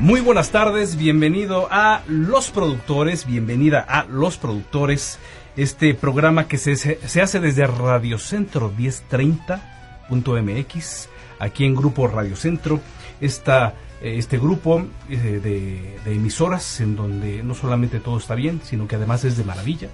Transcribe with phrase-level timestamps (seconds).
[0.00, 5.18] Muy buenas tardes, bienvenido a Los Productores, bienvenida a Los Productores,
[5.58, 11.08] este programa que se, se hace desde Radio Centro 1030.mx,
[11.38, 12.80] aquí en Grupo Radio Centro,
[13.20, 18.62] esta, eh, este grupo eh, de, de emisoras en donde no solamente todo está bien,
[18.64, 19.90] sino que además es de maravilla,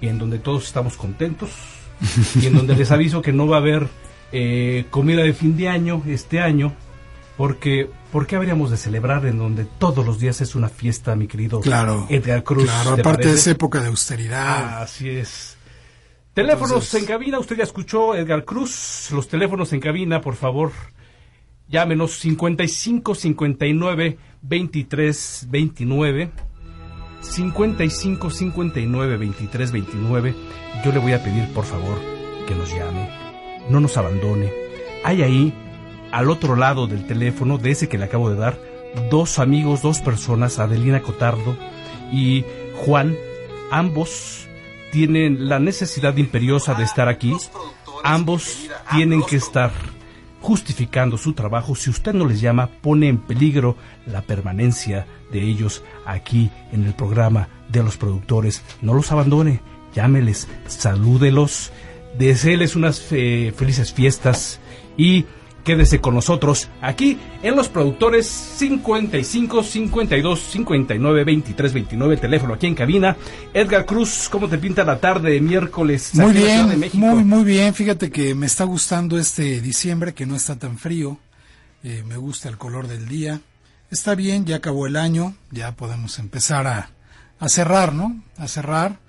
[0.00, 1.50] y en donde todos estamos contentos,
[2.40, 3.88] y en donde les aviso que no va a haber
[4.30, 6.74] eh, comida de fin de año este año,
[7.38, 11.28] porque, ¿por qué habríamos de celebrar en donde todos los días es una fiesta, mi
[11.28, 12.64] querido claro, Edgar Cruz?
[12.64, 14.82] Claro, aparte de esa época de austeridad.
[14.82, 15.56] Así es.
[16.34, 19.10] Teléfonos Entonces- en cabina, usted ya escuchó Edgar Cruz.
[19.12, 20.72] Los teléfonos en cabina, por favor,
[21.68, 26.30] llámenos 55 59 23 29.
[27.20, 30.34] 55 59 23 29.
[30.84, 31.98] Yo le voy a pedir, por favor,
[32.48, 33.08] que nos llame.
[33.70, 34.52] No nos abandone.
[35.04, 35.52] Hay ahí,
[36.12, 38.58] al otro lado del teléfono, de ese que le acabo de dar,
[39.10, 41.56] dos amigos, dos personas, Adelina Cotardo
[42.12, 42.44] y
[42.76, 43.16] Juan.
[43.70, 44.46] Ambos
[44.92, 47.36] tienen la necesidad imperiosa de estar aquí.
[48.04, 49.70] Ambos tienen que estar
[50.40, 51.74] justificando su trabajo.
[51.74, 56.94] Si usted no les llama, pone en peligro la permanencia de ellos aquí en el
[56.94, 58.62] programa de los productores.
[58.80, 59.60] No los abandone,
[59.94, 61.72] llámeles, salúdelos,
[62.16, 64.60] deseeles unas eh, felices fiestas
[64.96, 65.26] y
[65.68, 72.74] quédese con nosotros aquí en los productores 55 52 59 23 29 teléfono aquí en
[72.74, 73.18] cabina
[73.52, 76.96] Edgar Cruz cómo te pinta la tarde de miércoles Muy de bien, México?
[76.96, 77.74] muy, muy bien.
[77.74, 81.18] Fíjate que me está gustando este diciembre, que no está tan frío.
[81.84, 83.42] Eh, me gusta el color del día.
[83.90, 86.90] Está bien, ya acabó el año, ya podemos empezar a,
[87.40, 88.22] a cerrar, ¿no?
[88.38, 89.00] A cerrar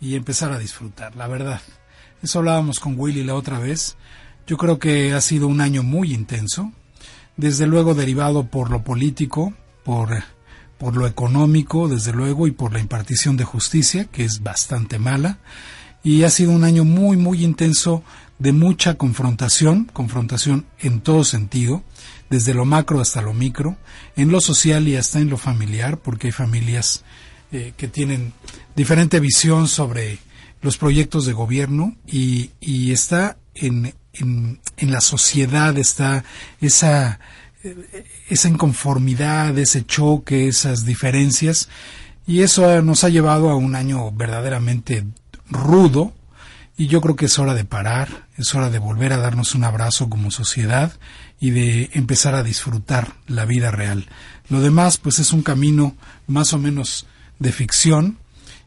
[0.00, 1.60] y empezar a disfrutar, la verdad.
[2.22, 3.98] Eso hablábamos con Willy la otra vez.
[4.46, 6.72] Yo creo que ha sido un año muy intenso,
[7.36, 9.52] desde luego derivado por lo político,
[9.84, 10.22] por,
[10.78, 15.38] por lo económico, desde luego, y por la impartición de justicia, que es bastante mala.
[16.04, 18.04] Y ha sido un año muy, muy intenso
[18.38, 21.82] de mucha confrontación, confrontación en todo sentido,
[22.30, 23.76] desde lo macro hasta lo micro,
[24.14, 27.02] en lo social y hasta en lo familiar, porque hay familias
[27.50, 28.32] eh, que tienen
[28.76, 30.18] diferente visión sobre
[30.62, 36.24] los proyectos de gobierno y, y está en, en, la sociedad, está
[36.60, 37.18] esa,
[38.28, 41.68] esa inconformidad, ese choque, esas diferencias,
[42.26, 45.04] y eso eh, nos ha llevado a un año verdaderamente
[45.48, 46.12] rudo,
[46.76, 49.64] y yo creo que es hora de parar, es hora de volver a darnos un
[49.64, 50.92] abrazo como sociedad
[51.40, 54.06] y de empezar a disfrutar la vida real.
[54.50, 55.96] Lo demás, pues es un camino
[56.26, 57.06] más o menos
[57.38, 58.18] de ficción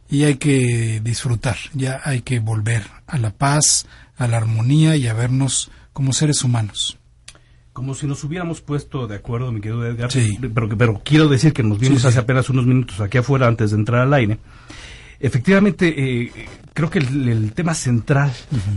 [0.09, 3.85] y hay que disfrutar, ya hay que volver a la paz,
[4.19, 6.97] a la armonía y a vernos como seres humanos.
[7.73, 10.11] Como si nos hubiéramos puesto de acuerdo, mi querido Edgar.
[10.11, 10.37] Sí.
[10.53, 12.07] Pero, pero quiero decir que nos vimos Sí, sí.
[12.09, 14.37] hace apenas unos minutos aquí afuera antes de entrar al aire.
[15.21, 15.93] Efectivamente,
[16.23, 16.31] eh,
[16.73, 18.31] creo que el, el tema central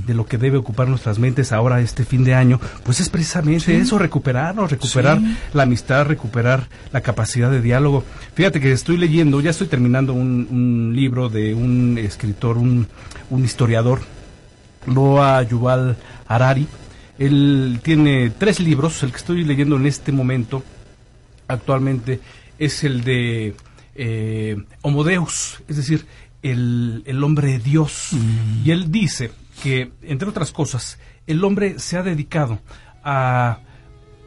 [0.06, 3.76] de lo que debe ocupar nuestras mentes ahora este fin de año, pues es precisamente
[3.76, 5.36] eso, recuperarnos, recuperar Sí.
[5.54, 8.02] la amistad, recuperar la capacidad de diálogo.
[8.34, 12.88] Fíjate que estoy leyendo, ya estoy terminando un, un libro de un escritor, un,
[13.30, 14.00] un historiador,
[14.86, 16.66] Noah Yuval Harari.
[17.18, 20.62] Él tiene tres libros, el que estoy leyendo en este momento
[21.48, 22.20] actualmente
[22.58, 23.54] es el de
[23.94, 26.06] eh, Homo Deus, es decir,
[26.42, 28.10] el, el hombre Dios.
[28.64, 29.30] Y él dice
[29.62, 32.60] que, entre otras cosas, el hombre se ha dedicado
[33.04, 33.60] a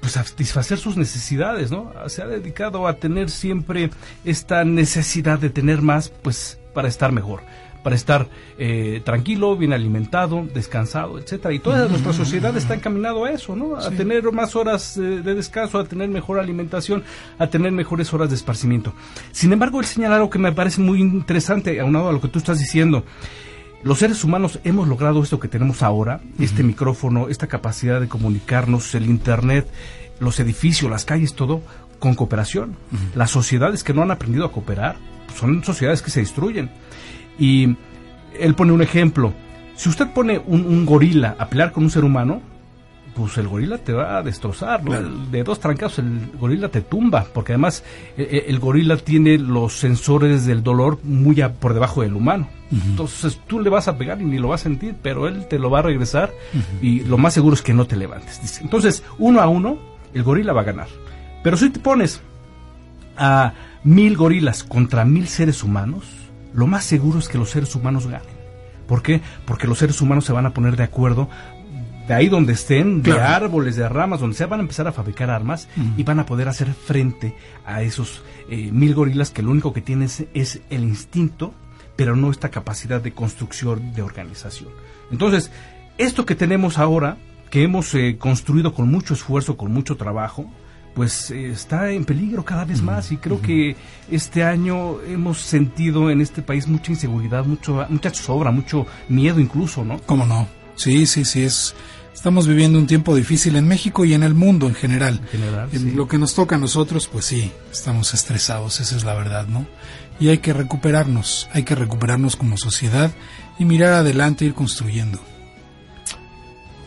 [0.06, 1.92] pues a satisfacer sus necesidades, ¿no?
[2.10, 3.90] Se ha dedicado a tener siempre
[4.24, 7.42] esta necesidad de tener más, pues para estar mejor,
[7.86, 8.28] para estar
[8.58, 11.54] eh, tranquilo, bien alimentado, descansado, etcétera.
[11.54, 13.78] Y toda nuestra sociedad está encaminado a eso, ¿no?
[13.78, 17.04] A tener más horas eh, de descanso, a tener mejor alimentación,
[17.38, 18.92] a tener mejores horas de esparcimiento.
[19.32, 22.40] Sin embargo, él señala algo que me parece muy interesante, aunado a lo que tú
[22.40, 23.04] estás diciendo.
[23.84, 28.96] Los seres humanos hemos logrado esto que tenemos ahora, este micrófono, esta capacidad de comunicarnos,
[28.96, 29.68] el Internet,
[30.20, 31.62] los edificios, las calles, todo,
[32.00, 32.76] con cooperación.
[33.14, 34.96] Las sociedades que no han aprendido a cooperar
[35.36, 36.72] son sociedades que se destruyen.
[37.40, 37.76] Y
[38.40, 39.34] él pone un ejemplo.
[39.76, 42.42] Si usted pone un, un gorila a pelear con un ser humano,
[43.16, 47.54] pues el gorila te va a destrozar, De dos trancazos el gorila te tumba, porque
[47.54, 47.84] además
[48.18, 52.50] e, e, el, gorila tiene los sensores del dolor muy por debajo del humano.
[52.72, 55.60] Entonces tú le vas a pegar y ni lo vas a sentir, pero él te
[55.60, 56.34] lo va a regresar
[56.82, 58.42] y lo más seguro es que no te levantes.
[58.42, 58.62] Dice.
[58.64, 59.78] Entonces, uno a uno,
[60.14, 60.88] el gorila va a ganar.
[61.42, 62.22] Pero si te pones
[63.18, 63.54] a
[63.84, 66.04] mil gorilas contra mil seres humanos,
[66.56, 68.46] lo más seguro es que los seres humanos ganen.
[68.88, 69.22] ¿Por qué?
[69.46, 71.30] Porque los seres humanos se van a poner de acuerdo
[72.08, 75.30] de ahí donde estén, de árboles, de ramas, donde sea, van a empezar a fabricar
[75.30, 75.68] armas
[75.98, 77.36] y van a poder hacer frente
[77.66, 81.54] a esos eh, mil gorilas que lo único que tienen es, el instinto,
[81.96, 84.70] pero no esta capacidad de construcción, de organización.
[85.12, 85.52] Entonces,
[85.98, 87.18] esto que tenemos ahora,
[87.50, 90.52] que hemos eh, construido con mucho esfuerzo, con mucho trabajo,
[90.96, 93.76] pues eh, está en peligro cada vez más y creo que
[94.10, 99.84] este año hemos sentido en este país mucha inseguridad, mucho, mucha sobra, mucho miedo incluso,
[99.84, 100.00] ¿no?
[100.06, 100.48] ¿Cómo no?
[100.76, 101.76] Sí, sí, sí, es
[102.16, 105.20] Estamos viviendo un tiempo difícil en México y en el mundo en general.
[105.34, 109.14] En general Lo que nos toca a nosotros, pues sí, estamos estresados, esa es la
[109.14, 109.68] verdad, ¿no?
[110.20, 113.12] Y hay que recuperarnos, hay que recuperarnos como sociedad
[113.60, 115.20] y mirar adelante, ir construyendo.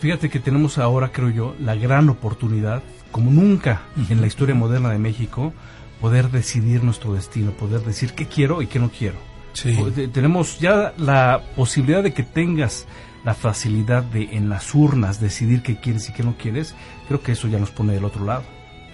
[0.00, 4.90] Fíjate que tenemos ahora, creo yo, la gran oportunidad, como nunca en la historia moderna
[4.90, 5.52] de México,
[6.00, 9.16] poder decidir nuestro destino, poder decir qué quiero y qué no quiero.
[9.52, 9.76] Sí.
[10.12, 12.86] Tenemos ya la posibilidad de que tengas
[13.24, 16.74] la facilidad de en las urnas decidir qué quieres y qué no quieres,
[17.08, 18.44] creo que eso ya nos pone del otro lado.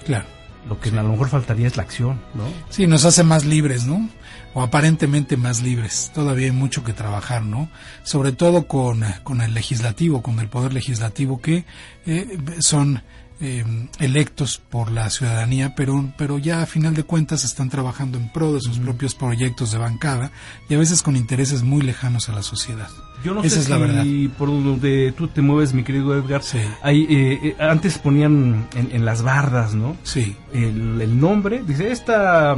[0.05, 0.25] Claro.
[0.69, 2.45] Lo que a lo mejor faltaría es la acción, ¿no?
[2.71, 4.09] Sí, nos hace más libres, ¿no?
[4.55, 6.11] O aparentemente más libres.
[6.15, 7.69] Todavía hay mucho que trabajar, ¿no?
[8.03, 11.67] Sobre todo con, con el legislativo, con el poder legislativo, que
[12.07, 13.03] eh, son
[13.41, 13.65] eh,
[13.99, 18.53] electos por la ciudadanía, pero, pero ya a final de cuentas están trabajando en pro
[18.53, 20.31] de sus propios proyectos de bancada
[20.69, 22.89] y a veces con intereses muy lejanos a la sociedad.
[23.25, 24.05] Yo no sé es si la verdad.
[24.39, 26.43] por donde tú te mueves, mi querido Edgar,
[26.83, 29.97] hay, eh, eh, antes ponían en, las bardas, ¿no?
[30.03, 30.37] Sí.
[30.53, 32.55] El, el, nombre, dice, esta,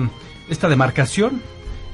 [0.49, 1.41] esta demarcación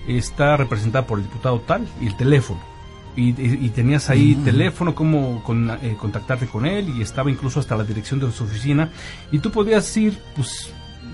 [0.08, 2.71] está representada por el diputado tal y el teléfono
[3.16, 7.84] y, tenías ahí teléfono, cómo con, eh, contactarte con él y estaba incluso hasta la
[7.84, 8.90] dirección de su oficina
[9.30, 10.72] y tú podías ir, pues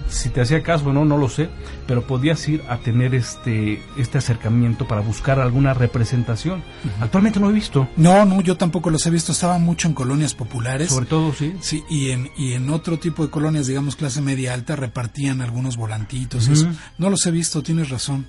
[0.08, 1.50] si te hacía caso o no, no lo sé,
[1.86, 6.62] pero podías ir a tener este este acercamiento para buscar alguna representación.
[7.00, 7.88] Actualmente no he visto.
[7.96, 9.32] No, no, yo tampoco los he visto.
[9.32, 10.90] Estaba mucho en colonias populares.
[10.90, 11.54] Sobre todo, sí.
[11.60, 15.76] Sí, y en, y en otro tipo de colonias, digamos clase media alta, repartían algunos
[15.76, 16.48] volantitos.
[16.96, 18.26] No los he visto, tienes razón.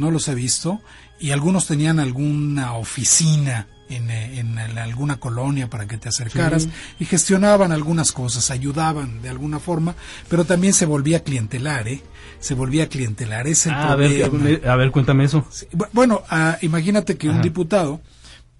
[0.00, 0.80] No los he visto
[1.20, 6.68] y algunos tenían alguna oficina en, en, alguna colonia para que te acercaras
[6.98, 9.94] y gestionaban algunas cosas, ayudaban de alguna forma,
[10.28, 12.02] pero también se volvía clientelar, ¿eh?
[12.38, 15.46] Se volvía clientelar, es el ah, A ver, a ver, cuéntame eso.
[15.92, 18.00] Bueno, ah, imagínate que un diputado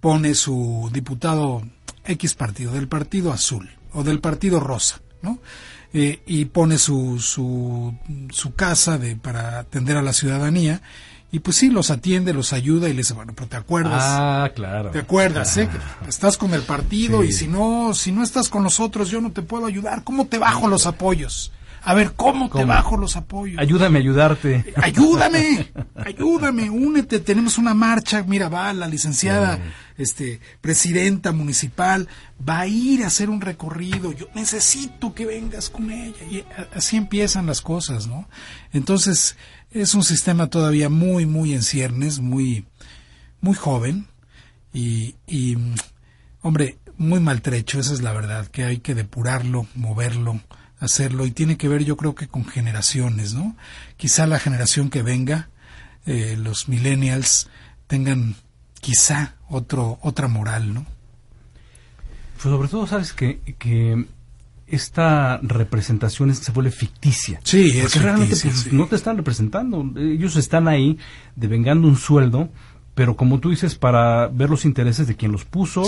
[0.00, 1.62] pone su diputado
[2.04, 5.38] X partido, del partido azul o del partido rosa, ¿no?
[5.92, 7.96] Eh, y pone su, su,
[8.30, 10.82] su casa de, para atender a la ciudadanía
[11.32, 14.02] y pues sí, los atiende, los ayuda y le dice, bueno, pero te acuerdas.
[14.04, 14.90] Ah, claro.
[14.90, 15.68] Te acuerdas, ¿eh?
[16.08, 19.42] estás con el partido y si no, si no estás con nosotros, yo no te
[19.42, 20.02] puedo ayudar.
[20.02, 21.52] ¿Cómo te bajo los apoyos?
[21.82, 23.58] A ver, ¿cómo, te bajo los apoyos?
[23.58, 24.74] Ayúdame a ayudarte.
[24.76, 27.20] Ayúdame, ayúdame, únete.
[27.20, 28.22] Tenemos una marcha.
[28.26, 29.58] Mira, va la licenciada
[29.96, 32.06] este, presidenta municipal,
[32.46, 34.12] va a ir a hacer un recorrido.
[34.12, 36.22] Yo necesito que vengas con ella.
[36.30, 36.44] Y
[36.74, 38.28] así empiezan las cosas, ¿no?
[38.72, 39.36] Entonces,
[39.70, 42.66] es un sistema todavía muy, muy en ciernes, muy,
[43.40, 44.06] muy joven
[44.72, 45.56] y, y,
[46.42, 50.40] hombre, muy maltrecho, esa es la verdad, que hay que depurarlo, moverlo,
[50.80, 53.56] hacerlo y tiene que ver yo creo que con generaciones, ¿no?
[53.96, 55.50] Quizá la generación que venga,
[56.06, 57.48] eh, los millennials,
[57.86, 58.36] tengan
[58.80, 60.86] quizá otro, otra moral, ¿no?
[62.34, 64.06] Pues sobre todo, sabes que, que
[64.70, 67.40] esta representación se vuelve ficticia.
[67.44, 69.84] Sí, es porque realmente pues, no te están representando.
[69.96, 70.98] Ellos están ahí
[71.36, 72.48] devengando un sueldo,
[72.94, 75.82] pero como tú dices, para ver los intereses de quien los puso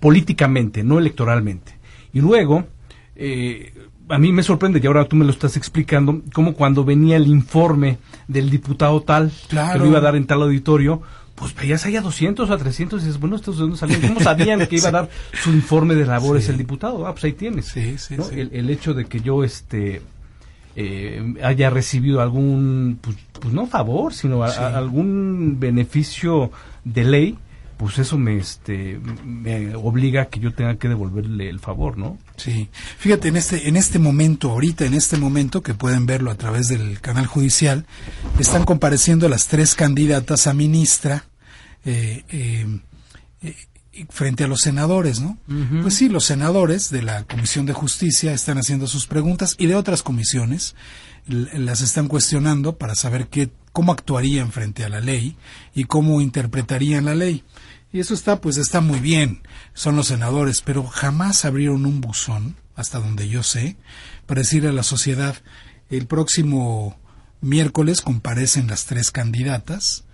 [0.00, 1.78] políticamente, no electoralmente.
[2.12, 2.66] Y luego,
[3.14, 3.72] eh,
[4.08, 7.26] a mí me sorprende, y ahora tú me lo estás explicando, como cuando venía el
[7.26, 11.02] informe del diputado tal, que lo iba a dar en tal auditorio,
[11.34, 14.00] pues veías ahí a 200 o a 300 y dices, bueno, ¿estos de dónde salían?
[14.02, 15.10] ¿Cómo sabían que iba a dar
[15.42, 17.06] su informe de labores el diputado?
[17.06, 17.66] Ah, pues ahí tienes.
[17.66, 20.02] Sí, sí, el, hecho de que yo este
[20.76, 26.50] eh, haya recibido algún, pues, pues no favor, sino algún beneficio
[26.84, 27.38] de ley,
[27.82, 32.16] pues eso me, este, me obliga a que yo tenga que devolverle el favor, ¿no?
[32.36, 32.68] Sí.
[32.96, 36.68] Fíjate, en este, en este momento, ahorita, en este momento, que pueden verlo a través
[36.68, 37.84] del canal judicial,
[38.38, 41.24] están compareciendo las tres candidatas a ministra,
[41.84, 43.56] eh, eh,
[44.10, 45.36] frente a los senadores, ¿no?
[45.82, 49.74] Pues sí, los senadores de la Comisión de Justicia están haciendo sus preguntas y de
[49.74, 50.76] otras comisiones
[51.26, 55.36] las están cuestionando para saber qué, cómo actuarían frente a la ley
[55.74, 57.44] y cómo interpretarían la ley.
[57.92, 59.42] Y eso está, pues está muy bien,
[59.74, 63.76] son los senadores, pero jamás abrieron un buzón, hasta donde yo sé,
[64.26, 65.36] para decirle a la sociedad,
[65.90, 66.98] el próximo
[67.42, 70.04] miércoles comparecen las tres candidatas,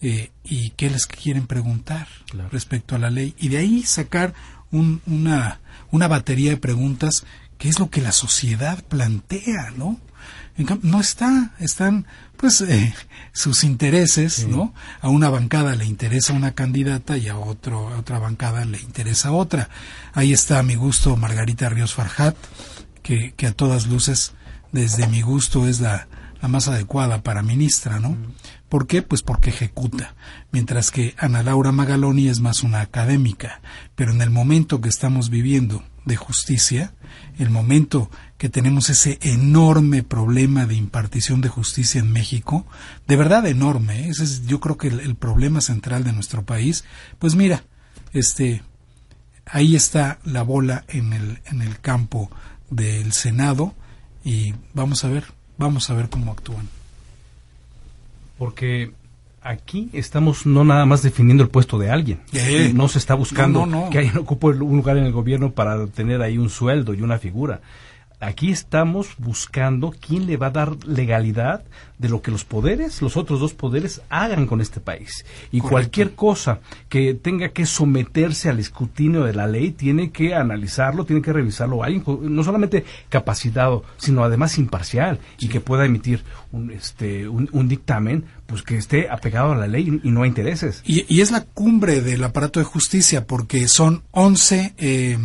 [0.00, 2.06] eh, y qué les quieren preguntar
[2.52, 3.34] respecto a la ley.
[3.38, 4.34] Y de ahí sacar
[4.70, 7.24] una, una batería de preguntas
[7.58, 9.98] qué es lo que la sociedad plantea, ¿no?
[10.82, 12.94] no está, están pues eh,
[13.32, 14.74] sus intereses, ¿no?
[15.00, 19.32] A una bancada le interesa una candidata y a otro a otra bancada le interesa
[19.32, 19.68] otra.
[20.12, 22.36] Ahí está a mi gusto Margarita Ríos Farjat,
[23.02, 24.34] que, que a todas luces
[24.72, 26.08] desde mi gusto es la,
[26.40, 28.16] la más adecuada para ministra, ¿no?
[28.68, 29.02] ¿Por qué?
[29.02, 30.14] Pues porque ejecuta,
[30.50, 33.60] mientras que Ana Laura Magaloni es más una académica,
[33.94, 36.94] pero en el momento que estamos viviendo de justicia,
[37.38, 42.66] el momento que tenemos ese enorme problema de impartición de justicia en México,
[43.06, 44.08] de verdad enorme, ¿eh?
[44.08, 46.84] ese es yo creo que el, el problema central de nuestro país,
[47.18, 47.64] pues mira,
[48.14, 48.62] este
[49.44, 52.30] ahí está la bola en el en el campo
[52.70, 53.74] del Senado
[54.24, 55.24] y vamos a ver,
[55.58, 56.68] vamos a ver cómo actúan
[58.38, 58.92] porque
[59.46, 62.20] aquí estamos no nada más definiendo el puesto de alguien.
[62.74, 66.38] No se está buscando que alguien ocupe un lugar en el gobierno para tener ahí
[66.38, 67.60] un sueldo y una figura
[68.20, 71.64] aquí estamos buscando quién le va a dar legalidad
[71.98, 75.24] de lo que los poderes, los otros dos poderes, hagan con este país.
[75.50, 81.04] Y cualquier cosa que tenga que someterse al escrutinio de la ley, tiene que analizarlo,
[81.04, 86.70] tiene que revisarlo alguien, no solamente capacitado, sino además imparcial y que pueda emitir un,
[86.70, 90.82] este, un, dictamen pues que esté apegado a la ley y no a intereses.
[90.84, 95.18] Y, es la cumbre del aparato de justicia porque son 11 eh,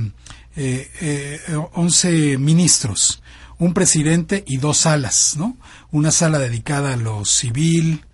[0.56, 1.40] eh,
[1.74, 3.22] 11 ministros,
[3.58, 5.56] un presidente y dos salas, ¿no?
[5.92, 8.06] Una sala dedicada a lo civil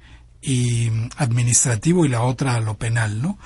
[0.41, 3.38] y administrativo y la otra a lo penal, ¿no?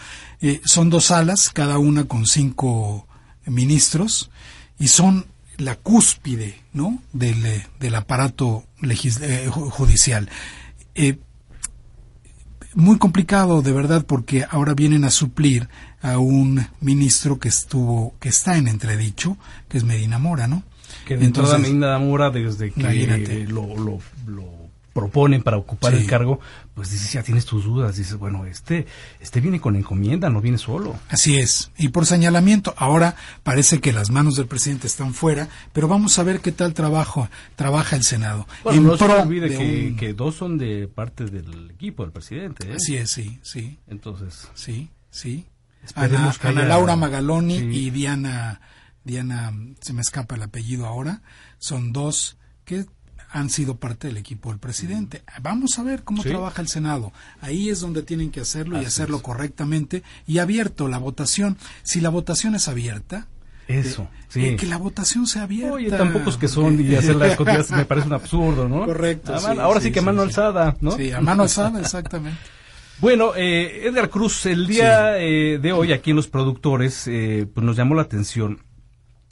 [0.42, 3.08] Eh, son dos salas, cada una con cinco
[3.46, 4.32] ministros
[4.80, 7.02] y son la cúspide, ¿no?
[7.14, 10.30] Del, eh, del aparato eh, judicial.
[12.74, 15.68] Muy complicado, de verdad, porque ahora vienen a suplir
[16.02, 19.38] a un ministro que estuvo, que está en entredicho,
[19.68, 20.64] que es Medina Mora, ¿no?
[21.06, 24.00] Que de Entonces, Medina Mora, desde que lo, lo,
[24.94, 26.40] proponen para ocupar el cargo,
[26.74, 28.86] pues dices, ya tienes tus dudas, dices, bueno, este,
[29.20, 30.98] este viene con encomienda, no viene solo.
[31.10, 35.88] Así es, y por señalamiento, ahora parece que las manos del presidente están fuera, pero
[35.88, 38.48] vamos a ver qué tal trabajo, trabaja el Senado.
[38.64, 42.70] Bueno, no se olvide que, que, dos son de parte del equipo del presidente.
[42.70, 42.76] ¿eh?
[42.76, 43.80] Así es, sí, sí.
[43.88, 44.50] Entonces.
[44.54, 45.46] Sí, sí.
[45.96, 46.34] Ana,
[46.68, 48.62] Laura Magaloni y Diana,
[49.04, 51.22] Diana, se me escapa el apellido ahora,
[51.58, 52.86] son dos que
[53.32, 55.24] han sido parte del equipo del presidente.
[55.42, 57.14] Vamos a ver cómo trabaja el Senado.
[57.42, 61.58] Ahí es donde tienen que hacerlo y hacerlo correctamente y abierto la votación.
[61.84, 63.28] Si la votación es abierta,
[63.68, 65.74] eso, eh, que la votación sea abierta.
[65.74, 68.86] Oye, tampoco es que son y hacer las cosas me parece un absurdo, ¿no?
[68.86, 69.34] Correcto.
[69.34, 70.92] ahora sí, que a mano alzada, ¿no?
[70.92, 72.40] Sí, a mano alzada, exactamente.
[73.02, 77.66] Bueno, eh, Edgar Cruz, el día eh, de hoy aquí en Los Productores eh, pues
[77.66, 78.60] nos llamó la atención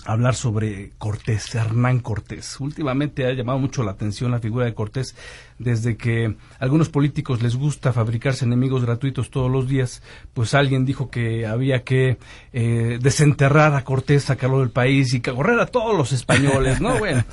[0.05, 2.59] hablar sobre Cortés, Hernán Cortés.
[2.59, 5.15] Últimamente ha llamado mucho la atención la figura de Cortés
[5.57, 10.01] desde que a algunos políticos les gusta fabricarse enemigos gratuitos todos los días,
[10.33, 12.17] pues alguien dijo que había que
[12.53, 16.89] eh, desenterrar a Cortés, sacarlo del país y correr a todos los españoles, ¿no?
[16.99, 17.23] Bueno,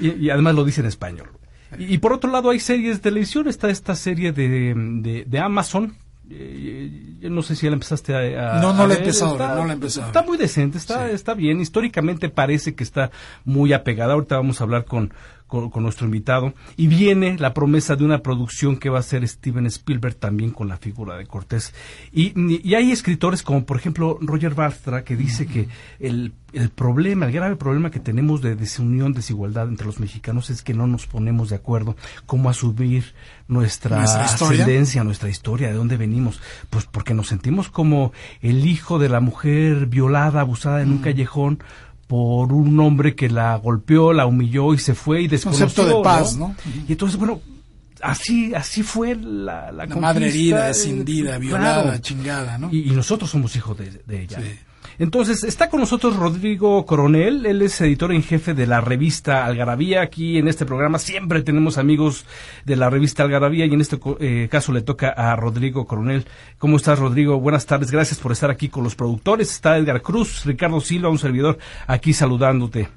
[0.00, 1.28] y además lo dice en español.
[1.78, 5.94] Y, por otro lado hay series de televisión, está esta serie de, de, Amazon,
[6.30, 9.64] yo no sé si ya la empezaste a, no no la he empezado está, no
[9.64, 10.06] la he empezado.
[10.06, 13.10] está muy decente está está bien históricamente parece que está
[13.44, 14.12] muy apegada.
[14.12, 15.12] Ahorita vamos a hablar con
[15.50, 16.54] con, nuestro invitado.
[16.76, 20.68] Y viene la promesa de una producción que va a ser Steven Spielberg también con
[20.68, 21.74] la figura de Cortés.
[22.12, 22.32] Y,
[22.66, 27.32] y hay escritores como por ejemplo Roger Bartra que dice que el, el problema, el
[27.32, 31.50] grave problema que tenemos de desunión, desigualdad entre los mexicanos es que no nos ponemos
[31.50, 33.14] de acuerdo cómo asumir
[33.48, 36.40] nuestra, ¿Nuestra ascendencia, nuestra historia, de dónde venimos.
[36.70, 41.62] Pues porque nos sentimos como el hijo de la mujer violada, abusada en un callejón
[42.10, 45.66] por un hombre que la golpeó, la humilló y se fue y desconoció.
[45.66, 46.56] Concepto de paz, ¿no?
[46.88, 47.40] Y entonces, bueno,
[48.02, 52.68] así así fue la, la, madre herida, escindida, violada, chingada, ¿no?
[52.72, 54.40] Y, nosotros somos hijos de, ella.
[55.00, 60.02] Entonces, está con nosotros Rodrigo Coronel, él es editor en jefe de la revista Algarabía.
[60.02, 62.26] Aquí en este programa siempre tenemos amigos
[62.66, 66.26] de la revista Algarabía y en este eh, caso le toca a Rodrigo Coronel.
[66.58, 67.40] ¿Cómo estás, Rodrigo?
[67.40, 69.50] Buenas tardes, gracias por estar aquí con los productores.
[69.50, 72.90] Está Edgar Cruz, Ricardo Silva, un servidor, aquí saludándote.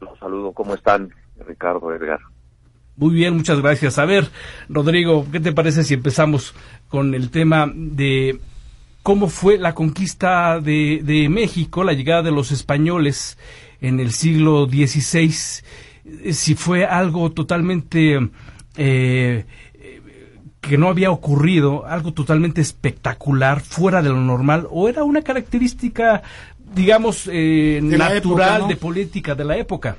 [0.00, 1.10] Los saludo, ¿cómo están,
[1.46, 2.20] Ricardo, Edgar?
[2.96, 3.98] Muy bien, muchas gracias.
[3.98, 4.30] A ver,
[4.70, 6.54] Rodrigo, ¿qué te parece si empezamos
[6.88, 8.40] con el tema de
[9.02, 13.38] cómo fue la conquista de, México, la llegada de los españoles
[13.80, 15.32] en el siglo XVI,
[16.32, 18.18] si fue algo totalmente
[18.76, 19.44] eh,
[20.60, 26.22] que no había ocurrido, algo totalmente espectacular, fuera de lo normal, o era una característica,
[26.74, 29.96] digamos, eh, natural de política de la época.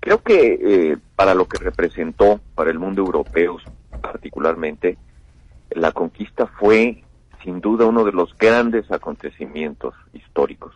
[0.00, 3.56] Creo que eh, para lo que representó para el mundo europeo
[4.02, 4.98] particularmente,
[5.70, 7.02] la conquista fue
[7.44, 10.74] sin duda uno de los grandes acontecimientos históricos,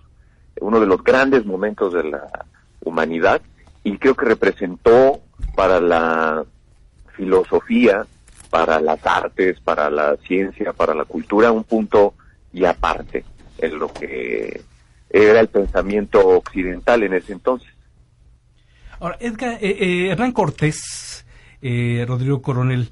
[0.60, 2.44] uno de los grandes momentos de la
[2.84, 3.40] humanidad
[3.82, 5.20] y creo que representó
[5.56, 6.44] para la
[7.16, 8.06] filosofía,
[8.50, 12.14] para las artes, para la ciencia, para la cultura un punto
[12.52, 13.24] y aparte
[13.58, 14.62] en lo que
[15.10, 17.68] era el pensamiento occidental en ese entonces.
[19.00, 21.24] Ahora, Edgar, eh, eh, Hernán Cortés,
[21.62, 22.90] eh, Rodrigo Coronel,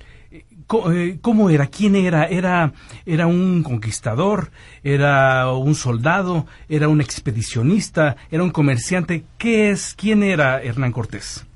[0.66, 1.66] ¿Cómo era?
[1.68, 2.24] ¿Quién era?
[2.24, 2.72] era?
[3.04, 4.50] ¿Era un conquistador?
[4.82, 6.46] ¿Era un soldado?
[6.68, 8.16] ¿Era un expedicionista?
[8.32, 9.24] ¿Era un comerciante?
[9.38, 9.94] ¿Qué es?
[9.94, 11.46] ¿Quién era Hernán Cortés?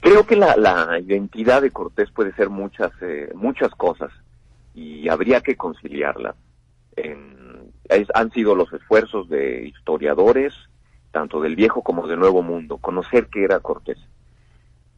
[0.00, 4.10] Creo que la, identidad de Cortés puede ser muchas, eh, muchas cosas
[4.74, 6.34] y habría que conciliarla.
[8.14, 10.54] han sido los esfuerzos de historiadores,
[11.10, 13.98] tanto del viejo como del nuevo mundo, conocer qué era Cortés.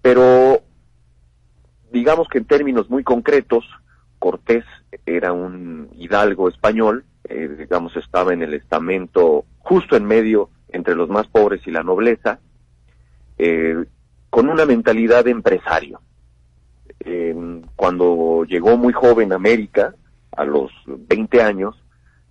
[0.03, 0.63] Pero
[1.93, 3.65] digamos que en términos muy concretos,
[4.19, 4.65] Cortés
[5.05, 11.09] era un hidalgo español, eh, digamos estaba en el estamento justo en medio entre los
[11.09, 12.41] más pobres y la nobleza,
[13.39, 13.85] eh,
[14.31, 16.01] con una mentalidad de empresario.
[17.75, 19.93] cuando llegó muy joven a América,
[20.37, 21.75] a los 20 años,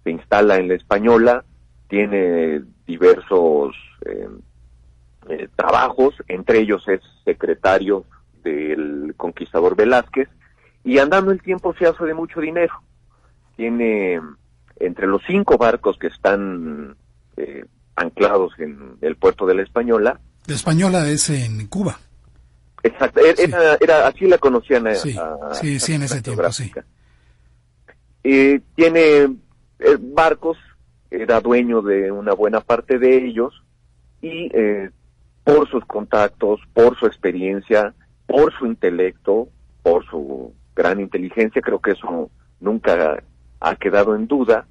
[0.04, 1.44] se instala en la española,
[1.90, 3.76] tiene diversos
[4.06, 8.06] eh, trabajos, entre ellos es secretario
[8.44, 10.30] del conquistador Velázquez,
[10.84, 12.74] y andando el tiempo se hace de mucho dinero.
[13.56, 14.20] Tiene
[14.80, 16.96] entre los cinco barcos que están
[17.38, 20.20] eh, anclados en el puerto de la Española.
[20.48, 22.00] La Española es en Cuba.
[22.84, 23.36] Exacto, e-,
[23.80, 26.72] era, así la conocían a, sí, sí, en ese tiempo, sí.
[28.24, 29.24] Eh, tiene
[29.80, 30.58] eh, barcos,
[31.12, 33.54] era dueño de una buena parte de ellos
[34.22, 34.50] y
[35.44, 37.94] por sus contactos, por su experiencia,
[38.32, 39.50] por su intelecto,
[39.84, 43.22] por su gran inteligencia, creo que eso nunca
[43.60, 44.68] ha quedado en duda,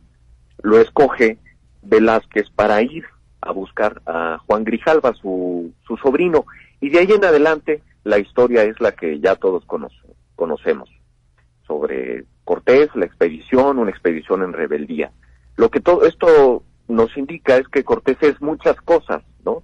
[0.62, 1.36] lo escoge
[1.82, 3.04] Velázquez para ir
[3.42, 6.46] a buscar a Juan Grijalva, su, su sobrino,
[6.80, 9.66] y de ahí en adelante la historia es la que ya todos
[10.36, 10.88] conocemos,
[11.66, 15.12] sobre Cortés, la expedición, una expedición en rebeldía.
[15.56, 19.62] Lo que todo esto nos indica es que Cortés es muchas cosas, ¿no?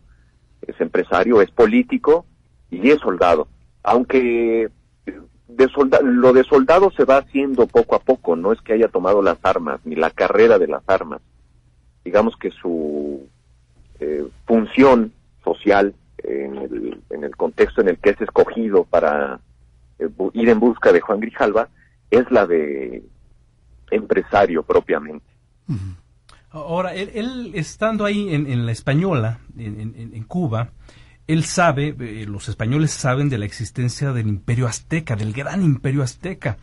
[0.61, 2.27] Es empresario, es político
[2.71, 3.49] y es soldado
[3.87, 4.68] aunque
[5.46, 5.70] de
[6.03, 9.38] lo de soldado se va haciendo poco a poco, no es que haya tomado las
[9.42, 11.22] armas, ni la carrera de las armas.
[12.05, 13.29] Digamos que su
[14.01, 15.12] eh, función
[15.44, 19.38] social en el, en el, contexto en el que es escogido para
[20.01, 21.68] eh, ir en busca de Juan Grijalva
[22.11, 23.05] es la de
[23.92, 25.27] empresario propiamente.
[26.51, 30.70] Ahora, él, estando ahí en, la española, en, en Cuba,
[31.27, 36.03] él sabe, eh, los españoles saben de la existencia del imperio azteca, del gran imperio
[36.03, 36.57] azteca.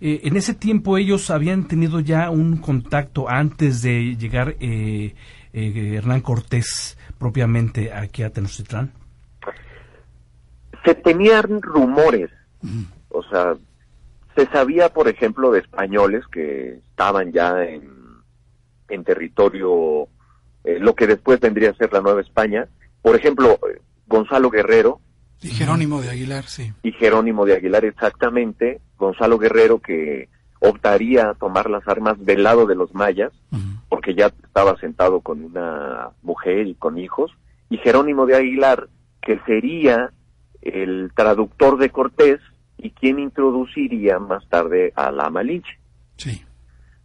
[0.00, 5.14] Eh, en ese tiempo ellos habían tenido ya un contacto antes de llegar eh,
[5.52, 8.92] Hernán Cortés propiamente aquí a Tenochtitlán.
[10.84, 12.30] Se tenían rumores,
[13.08, 13.54] o sea,
[14.36, 17.88] se sabía, por ejemplo, de españoles que estaban ya en,
[18.88, 20.08] en territorio,
[20.64, 22.68] lo que después vendría a ser la Nueva España.
[23.00, 23.58] Por ejemplo,
[24.06, 25.00] Gonzalo Guerrero.
[25.42, 26.72] Y Jerónimo de Aguilar, sí.
[26.82, 28.80] Y Jerónimo de Aguilar, exactamente.
[28.96, 30.28] Gonzalo Guerrero que
[30.60, 33.32] optaría a tomar las armas del lado de los mayas,
[33.88, 37.32] porque ya estaba sentado con una mujer y con hijos.
[37.68, 38.88] Y Jerónimo de Aguilar,
[39.20, 40.12] que sería
[40.62, 42.40] el traductor de Cortés
[42.78, 45.78] y quien introduciría más tarde a la Malinche.
[46.16, 46.42] Sí.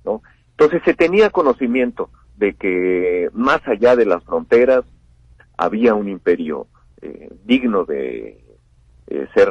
[0.06, 0.22] ¿no?
[0.52, 4.84] Entonces se tenía conocimiento de que más allá de las fronteras
[5.58, 6.68] había un imperio
[7.02, 8.44] eh, digno de
[9.08, 9.50] eh, ser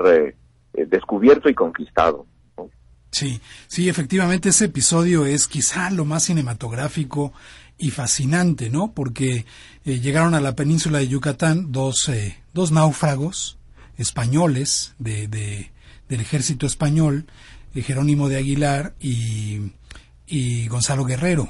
[0.74, 2.26] eh, descubierto y conquistado.
[3.10, 7.32] Sí, sí, efectivamente ese episodio es quizá lo más cinematográfico
[7.78, 8.92] y fascinante, ¿no?
[8.92, 9.46] Porque
[9.84, 12.10] llegaron a la península de Yucatán dos,
[12.52, 13.58] dos náufragos
[13.96, 15.70] españoles de, de,
[16.08, 17.24] del ejército español,
[17.74, 19.72] Jerónimo de Aguilar y,
[20.26, 21.48] y Gonzalo Guerrero.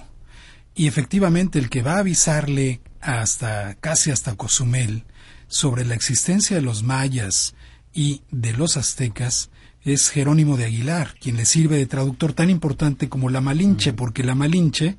[0.75, 5.05] Y efectivamente el que va a avisarle hasta casi hasta Cozumel
[5.49, 7.55] sobre la existencia de los mayas
[7.93, 9.51] y de los aztecas
[9.83, 14.23] es Jerónimo de Aguilar, quien le sirve de traductor tan importante como la Malinche, porque
[14.23, 14.99] la Malinche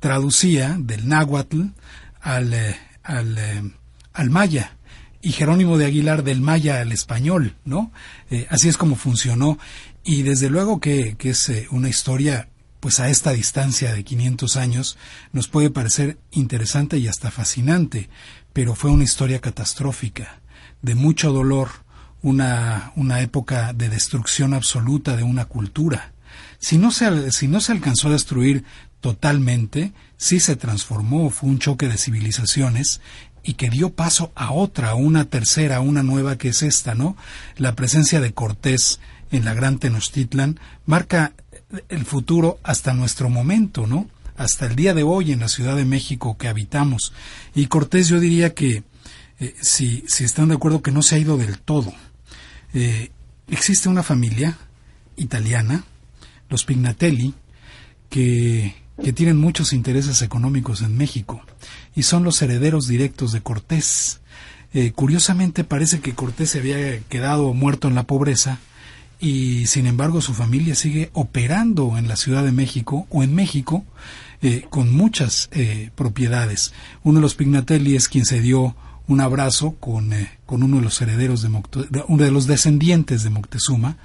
[0.00, 1.62] traducía del náhuatl
[2.20, 3.62] al, eh, al, eh,
[4.12, 4.76] al maya
[5.20, 7.90] y Jerónimo de Aguilar del maya al español, ¿no?
[8.30, 9.58] Eh, así es como funcionó
[10.04, 12.48] y desde luego que, que es una historia
[12.80, 14.96] pues a esta distancia de 500 años
[15.32, 18.08] nos puede parecer interesante y hasta fascinante,
[18.58, 20.40] pero fue una historia catastrófica,
[20.82, 21.68] de mucho dolor,
[22.22, 26.10] una, una época de destrucción absoluta de una cultura.
[26.58, 28.64] Si no, se, si no se alcanzó a destruir
[29.00, 33.00] totalmente, sí se transformó, fue un choque de civilizaciones
[33.44, 37.16] y que dio paso a otra, una tercera, una nueva que es esta, ¿no?
[37.58, 38.98] La presencia de Cortés
[39.30, 41.32] en la Gran Tenochtitlan marca
[41.88, 44.08] el futuro hasta nuestro momento, ¿no?
[44.38, 47.12] Hasta el día de hoy en la Ciudad de México que habitamos.
[47.54, 48.84] Y Cortés yo diría que,
[49.40, 51.92] eh, si, si están de acuerdo, que no se ha ido del todo.
[52.72, 53.10] Eh,
[53.48, 54.56] existe una familia
[55.16, 55.84] italiana,
[56.48, 57.34] los Pignatelli,
[58.08, 61.42] que, que tienen muchos intereses económicos en México
[61.96, 64.20] y son los herederos directos de Cortés.
[64.72, 68.60] Eh, curiosamente parece que Cortés se había quedado muerto en la pobreza
[69.18, 73.84] y sin embargo su familia sigue operando en la Ciudad de México o en México
[74.42, 75.50] eh, con muchas
[75.94, 76.72] propiedades.
[77.02, 78.76] Uno de los Pignatelli es quien se dio
[79.08, 81.48] un abrazo con, eh, con uno de los herederos de,
[82.06, 83.96] uno de los descendientes de Moctezuma,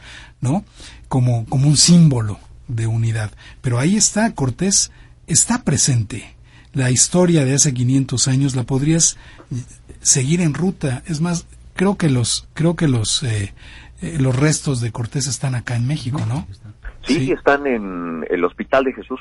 [0.42, 0.64] ¿no?
[1.10, 3.32] Como, como un símbolo de unidad.
[3.62, 4.92] Pero ahí está, Cortés
[5.28, 6.36] está presente.
[6.72, 9.18] La historia de hace 500 años la podrías
[9.52, 9.56] eh,
[10.02, 11.04] seguir en ruta.
[11.06, 13.54] Es más, creo que los, creo que los, eh,
[14.02, 16.48] los restos de Cortés están acá en México, ¿no?
[17.06, 19.20] Sí, están en el Hospital de Jesús.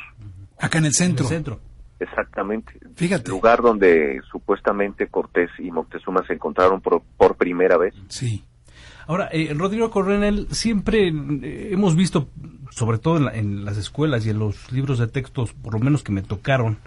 [0.62, 1.26] Acá en el centro.
[1.26, 1.60] En el centro.
[1.98, 2.72] Exactamente.
[2.94, 3.26] Fíjate.
[3.26, 7.94] El lugar donde supuestamente Cortés y Moctezuma se encontraron por, por primera vez.
[8.08, 8.44] Sí.
[9.06, 12.28] Ahora, eh, Rodrigo Correnel, siempre eh, hemos visto,
[12.70, 16.02] sobre todo en, en, las escuelas y en los libros de textos, por lo menos
[16.02, 16.78] que me tocaron,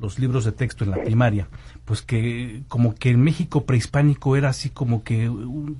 [0.00, 1.48] los libros de texto en la primaria,
[1.84, 5.30] pues que como que el México prehispánico era así como que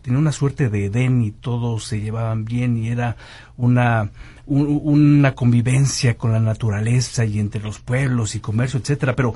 [0.02, 3.16] tenía una suerte de Edén y todos se llevaban bien y era
[3.56, 4.10] una
[4.48, 9.34] una convivencia con la naturaleza y entre los pueblos y comercio, etcétera, pero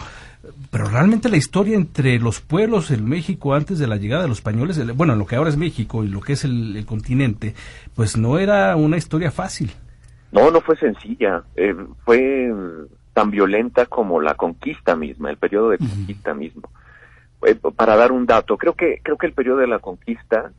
[0.71, 4.39] pero realmente la historia entre los pueblos en México antes de la llegada de los
[4.39, 7.55] españoles, bueno, lo que ahora es México y lo que es el, el continente,
[7.95, 9.71] pues no era una historia fácil.
[10.33, 11.45] No, no fue sencilla.
[11.57, 12.51] Eh, fue
[13.13, 16.71] tan violenta como la conquista misma, el periodo de conquista mismo.
[17.47, 20.53] Eh, para dar un dato, creo que creo que el periodo de la conquista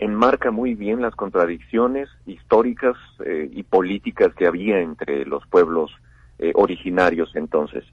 [0.00, 5.92] enmarca muy bien las contradicciones históricas eh, y políticas que había entre los pueblos
[6.38, 7.84] eh, originarios entonces.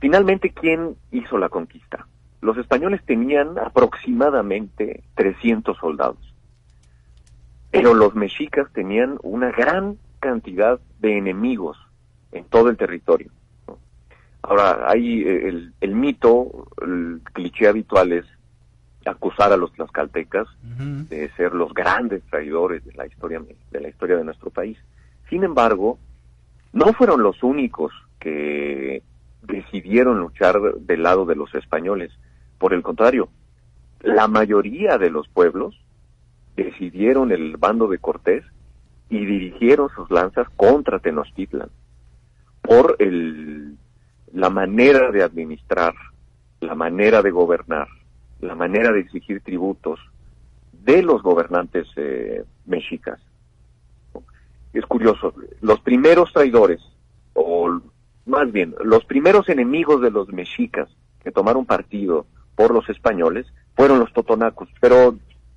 [0.00, 2.06] Finalmente, ¿quién hizo la conquista?
[2.40, 6.34] Los españoles tenían aproximadamente 300 soldados,
[7.70, 11.76] pero los mexicas tenían una gran cantidad de enemigos
[12.32, 13.30] en todo el territorio.
[14.42, 18.26] Ahora, hay eh, el, el, mito, el cliché habitual es
[19.04, 24.16] acusar a los tlaxcaltecas de ser los grandes traidores de la historia de la historia
[24.16, 24.78] de nuestro país.
[25.28, 25.98] Sin embargo,
[26.72, 29.02] no fueron los únicos que
[29.42, 32.10] decidieron luchar del lado de los españoles.
[32.58, 33.28] Por el contrario,
[34.00, 35.78] la mayoría de los pueblos
[36.56, 38.44] decidieron el bando de Cortés
[39.10, 41.68] y dirigieron sus lanzas contra Tenochtitlan
[42.62, 43.76] por el,
[44.32, 45.94] la manera de administrar,
[46.60, 47.88] la manera de gobernar,
[48.44, 49.98] la manera de exigir tributos
[50.84, 53.20] de los gobernantes eh, mexicas.
[54.72, 56.80] Es curioso, los primeros traidores,
[57.32, 57.80] o
[58.26, 60.88] más bien, los primeros enemigos de los mexicas
[61.22, 65.16] que tomaron partido por los españoles fueron los totonacos, pero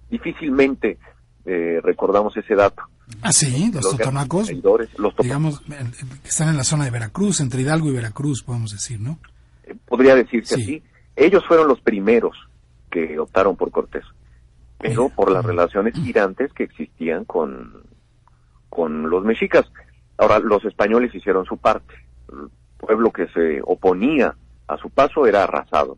[0.09, 0.97] difícilmente
[1.45, 2.83] eh, recordamos ese dato.
[3.21, 4.51] Ah, sí, los, totonacos,
[5.19, 9.17] digamos, que están en la zona de Veracruz, entre Hidalgo y Veracruz, podemos decir, ¿no?
[9.63, 10.83] Eh, podría decirse así.
[11.15, 12.35] Ellos fueron los primeros
[12.89, 14.05] que optaron por Cortés,
[14.79, 17.83] pero por las relaciones girantes que existían con,
[18.69, 19.65] con los mexicas.
[20.17, 21.93] Ahora, los españoles hicieron su parte.
[22.31, 24.35] El pueblo que se oponía
[24.67, 25.97] a su paso era arrasado,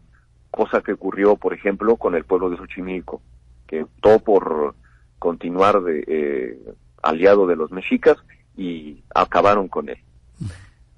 [0.51, 3.21] cosa que ocurrió, por ejemplo, con el pueblo de Xochimilco,
[3.67, 4.75] que optó por
[5.19, 6.59] continuar de, eh,
[7.01, 8.17] aliado de los mexicas
[8.55, 9.99] y acabaron con él.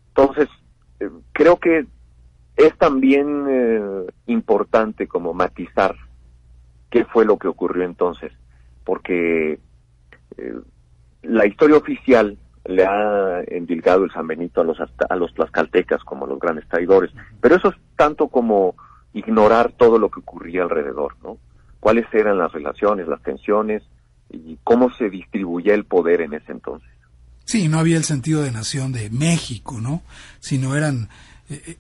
[0.10, 0.50] Entonces,
[1.00, 1.86] eh, creo que
[2.64, 5.96] es también eh, importante como matizar
[6.90, 8.32] qué fue lo que ocurrió entonces,
[8.84, 9.60] porque
[10.38, 10.56] eh,
[11.24, 16.28] la historia oficial le ha endilgado el San Benito a los, a los tlaxcaltecas como
[16.28, 18.76] los grandes traidores, pero eso es tanto como
[19.14, 21.38] ignorar todo lo que ocurría alrededor, ¿no?
[21.80, 23.84] Cuáles eran las relaciones, las tensiones
[24.30, 26.90] y cómo se distribuía el poder en ese entonces.
[27.46, 30.04] Sí, no había el sentido de nación de México, ¿no?
[30.40, 31.10] Sino eran,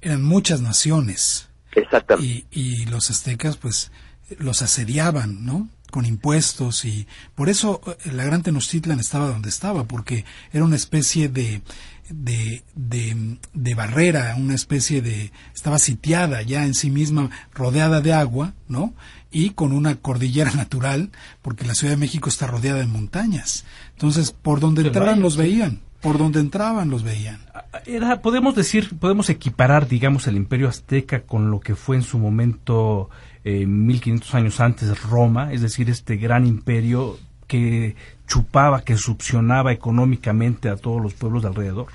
[0.01, 1.49] eran muchas naciones.
[1.73, 2.49] Exactamente.
[2.51, 3.91] Y, y los aztecas, pues,
[4.39, 5.69] los asediaban, ¿no?
[5.91, 7.05] con impuestos y
[7.35, 11.61] por eso eh, la Gran Tenochtitlan estaba donde estaba, porque era una especie de,
[12.09, 15.31] de, de, barrera, una especie de...
[15.53, 18.93] estaba sitiada ya en sí misma, rodeada de agua, ¿no?
[19.31, 23.65] Y con una cordillera natural, porque la Ciudad de México está rodeada de montañas.
[23.91, 27.39] Entonces, por donde entraban los veían, por donde entraban los veían.
[27.85, 32.17] Era, podemos decir, podemos equiparar, digamos, el imperio azteca con lo que fue en su
[32.17, 33.09] momento
[33.43, 37.95] eh, 1500 años antes Roma, es decir, este gran imperio que
[38.27, 41.87] chupaba, que succionaba económicamente a todos los pueblos de alrededor.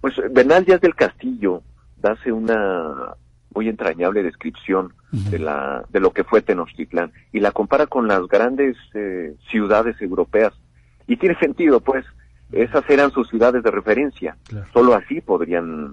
[0.00, 1.62] Pues Bernal Díaz del Castillo
[2.02, 3.14] hace una
[3.54, 8.26] muy entrañable descripción de la de lo que fue Tenochtitlán y la compara con las
[8.28, 10.52] grandes eh, ciudades europeas
[11.06, 12.04] y tiene sentido pues
[12.52, 14.36] esas eran sus ciudades de referencia
[14.72, 15.92] solo así podrían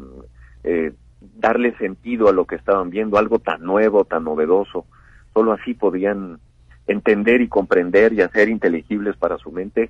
[0.63, 0.93] eh,
[1.37, 4.85] darle sentido a lo que estaban viendo, algo tan nuevo, tan novedoso.
[5.33, 6.39] Solo así podían
[6.87, 9.89] entender y comprender y hacer inteligibles para su mente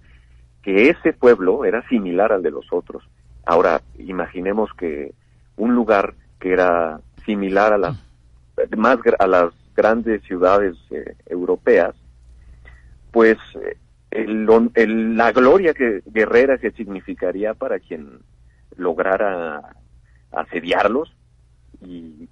[0.64, 3.04] que ese pueblo era similar al de los otros.
[3.46, 5.14] Ahora, imaginemos que
[5.58, 7.96] un lugar que era similar a las
[8.78, 11.94] más a las grandes ciudades eh, europeas,
[13.12, 13.38] pues
[14.16, 18.20] el, la gloria que guerrera que significaría para quien
[18.78, 19.62] lograra
[20.32, 21.14] asediarlos
[21.82, 22.30] y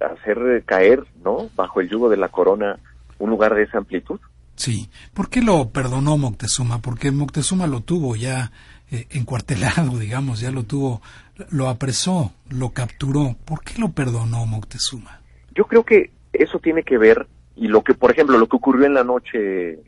[0.00, 1.48] hacer caer, ¿no?
[1.56, 2.78] Bajo el yugo de la corona
[3.18, 4.20] un lugar de esa amplitud.
[4.56, 4.88] Sí.
[5.12, 6.80] ¿Por qué lo perdonó Moctezuma?
[6.80, 8.52] Porque Moctezuma lo tuvo ya
[8.90, 11.02] eh, encuartelado, digamos, ya lo tuvo,
[11.50, 13.36] lo apresó, lo capturó.
[13.44, 15.20] ¿Por qué lo perdonó Moctezuma?
[15.54, 18.86] Yo creo que eso tiene que ver, y lo que, por ejemplo, lo que ocurrió
[18.86, 19.78] en la noche,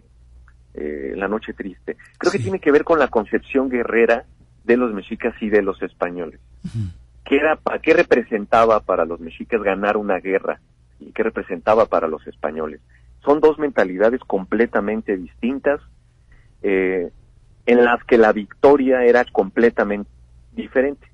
[0.76, 4.24] eh, la noche triste, creo que tiene que ver con la concepción guerrera
[4.64, 6.40] de los mexicas y de los españoles.
[7.24, 10.60] ¿qué, era, ¿qué representaba para los mexicas ganar una guerra?
[11.00, 12.80] ¿Y qué representaba para los españoles?
[13.24, 15.80] Son dos mentalidades completamente distintas,
[16.62, 17.10] eh,
[17.66, 20.10] en las que la victoria era completamente
[20.52, 21.06] diferente.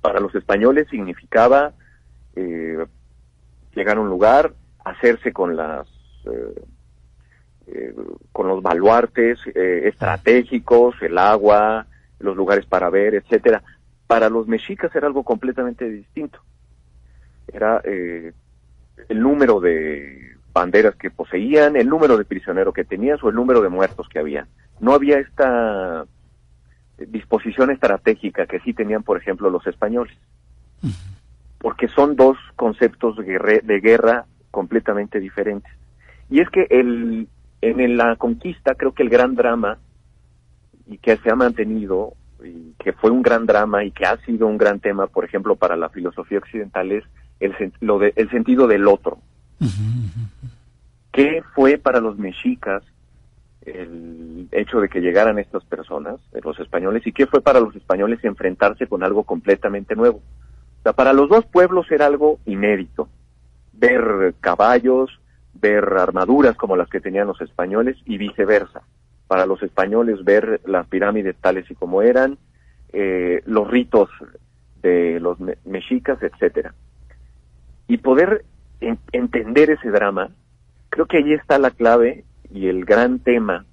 [0.00, 1.72] Para los españoles significaba
[2.34, 2.84] eh,
[3.74, 5.86] llegar a un lugar, hacerse con las
[6.24, 6.62] eh,
[7.74, 7.94] eh
[8.32, 11.86] con los baluartes eh, estratégicos, el agua,
[12.18, 13.62] los lugares para ver, etcétera.
[14.06, 16.40] Para los mexicas era algo completamente distinto.
[17.52, 18.32] Era eh,
[19.08, 23.62] el número de banderas que poseían, el número de prisioneros que tenían o el número
[23.62, 24.46] de muertos que había.
[24.80, 26.04] No había esta
[26.98, 30.16] disposición estratégica que sí tenían, por ejemplo, los españoles.
[31.58, 35.72] Porque son dos conceptos de guerra completamente diferentes.
[36.28, 37.28] Y es que el,
[37.62, 39.78] en la conquista creo que el gran drama
[40.86, 44.48] y que se ha mantenido y que fue un gran drama y que ha sido
[44.48, 47.04] un gran tema, por ejemplo, para la filosofía occidental es
[47.38, 49.18] el, lo de, el sentido del otro.
[51.12, 52.82] ¿Qué fue para los mexicas
[53.64, 58.24] el hecho de que llegaran estas personas, los españoles, y qué fue para los españoles
[58.24, 60.18] enfrentarse con algo completamente nuevo?
[60.18, 63.08] O sea, para los dos pueblos era algo inédito.
[63.72, 65.21] Ver caballos,
[65.54, 68.82] ver armaduras como las que tenían los españoles y viceversa
[69.32, 72.36] para los españoles ver las pirámides tales y como eran,
[72.92, 74.10] eh, los ritos
[74.82, 76.74] de los mexicas, etcétera.
[77.88, 78.44] Y poder
[78.80, 80.28] entender ese drama,
[80.90, 83.64] creo que ahí está la clave y el gran tema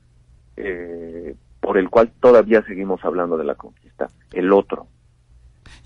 [0.56, 4.88] eh, por el cual todavía seguimos hablando de la conquista, el otro.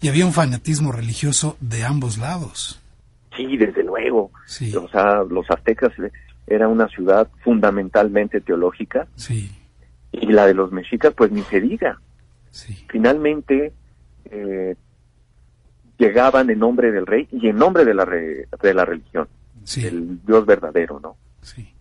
[0.01, 2.82] Y había un fanatismo religioso de ambos lados.
[3.35, 4.31] Sí, desde luego.
[4.81, 5.91] O sea, los aztecas
[6.47, 9.07] era una ciudad fundamentalmente teológica.
[9.15, 9.51] Sí
[10.13, 11.99] y la de los mexicas pues ni se diga.
[12.87, 13.73] Finalmente
[14.25, 14.75] eh,
[15.97, 19.27] llegaban en nombre del rey y en nombre de la, de la religión,
[19.77, 21.17] el Dios verdadero, ¿no?
[21.41, 21.73] Sí.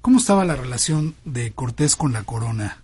[0.00, 2.81] ¿Cómo estaba la relación de Cortés con la corona?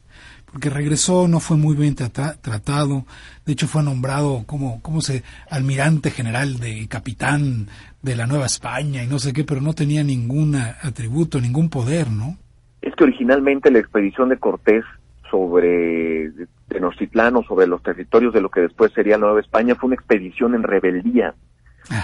[0.53, 3.05] Porque regresó, no fue muy bien tratado,
[3.45, 7.69] de hecho fue nombrado como, como se, almirante general de capitán
[8.03, 12.11] de la Nueva España y no sé qué, pero no tenía ningún atributo, ningún poder,
[12.11, 12.39] ¿no?
[12.81, 14.85] es que originalmente la expedición de Cortés
[15.31, 16.31] sobre
[16.69, 19.97] Tenochtitlán o sobre los territorios de lo que después sería la Nueva España fue una
[19.97, 21.35] expedición en rebeldía.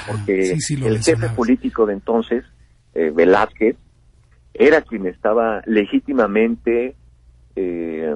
[0.06, 2.44] porque el jefe político de entonces,
[2.94, 3.76] eh, Velázquez,
[4.52, 6.96] era quien estaba legítimamente
[7.56, 8.14] eh,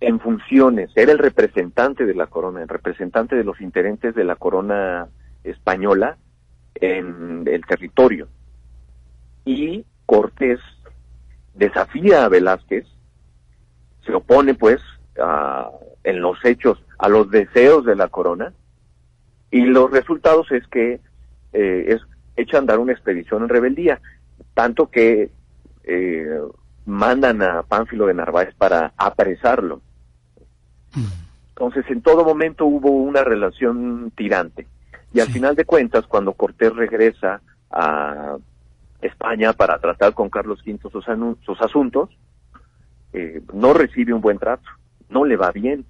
[0.00, 4.36] en funciones, era el representante de la corona, el representante de los intereses de la
[4.36, 5.08] corona
[5.42, 6.16] española
[6.74, 8.28] en el territorio.
[9.44, 10.60] Y Cortés
[11.54, 12.86] desafía a Velázquez,
[14.04, 14.80] se opone pues
[16.04, 18.52] en los hechos a los deseos de la corona
[19.50, 21.00] y los resultados es que
[21.52, 22.00] eh, es
[22.36, 24.00] echan a andar una expedición en rebeldía,
[24.54, 25.30] tanto que
[25.82, 26.40] eh,
[26.88, 29.82] mandan a Pánfilo de Narváez para apresarlo.
[31.50, 34.66] Entonces, en todo momento hubo una relación tirante.
[35.12, 38.36] Y al final de cuentas, cuando Cortés regresa a
[39.02, 41.04] España para tratar con Carlos V sus,
[41.44, 42.10] sus asuntos,
[43.12, 44.68] eh, no recibe un buen trato,
[45.10, 45.84] no le va bien,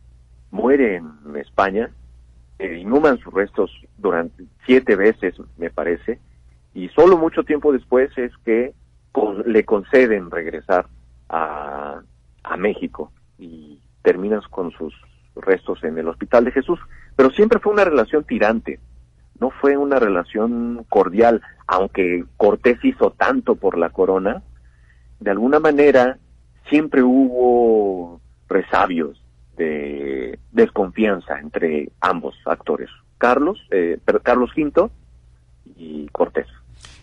[0.50, 1.90] muere en España,
[2.58, 6.18] eh, inhuman sus restos durante siete veces, me parece,
[6.74, 8.72] y solo mucho tiempo después es que
[9.46, 10.86] le conceden regresar
[11.28, 12.00] a,
[12.42, 14.94] a México y terminas con sus
[15.36, 16.78] restos en el Hospital de Jesús.
[17.16, 18.80] Pero siempre fue una relación tirante,
[19.40, 24.42] no fue una relación cordial, aunque Cortés hizo tanto por la corona,
[25.20, 26.18] de alguna manera
[26.68, 29.22] siempre hubo resabios
[29.56, 34.90] de desconfianza entre ambos actores, Carlos, eh, Carlos V
[35.76, 36.46] y Cortés.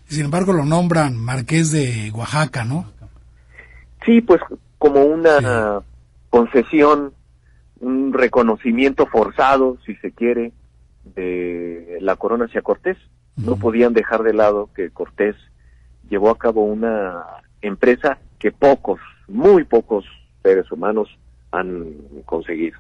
[0.07, 2.85] Sin embargo, lo nombran Marqués de Oaxaca, ¿no?
[4.05, 4.41] Sí, pues
[4.77, 5.81] como una
[6.29, 7.13] concesión,
[7.79, 10.51] un reconocimiento forzado, si se quiere,
[11.15, 12.97] de la corona hacia Cortés.
[13.35, 15.35] No podían dejar de lado que Cortés
[16.09, 17.23] llevó a cabo una
[17.61, 20.05] empresa que pocos, muy pocos
[20.41, 21.09] seres humanos
[21.51, 21.85] han
[22.25, 22.79] conseguido.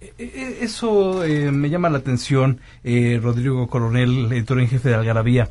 [0.00, 4.94] E, e, eso eh, me llama la atención, eh, Rodrigo Coronel, editor en jefe de
[4.94, 5.48] Algarabía.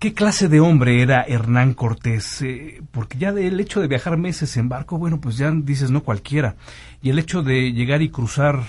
[0.00, 2.40] ¿Qué clase de hombre era Hernán Cortés?
[2.40, 6.02] Eh, porque ya el hecho de viajar meses en barco, bueno, pues ya dices no
[6.02, 6.56] cualquiera.
[7.02, 8.62] Y el hecho de llegar y cruzar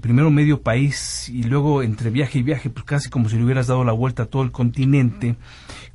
[0.00, 3.66] primero medio país y luego entre viaje y viaje, pues casi como si le hubieras
[3.66, 5.36] dado la vuelta a todo el continente,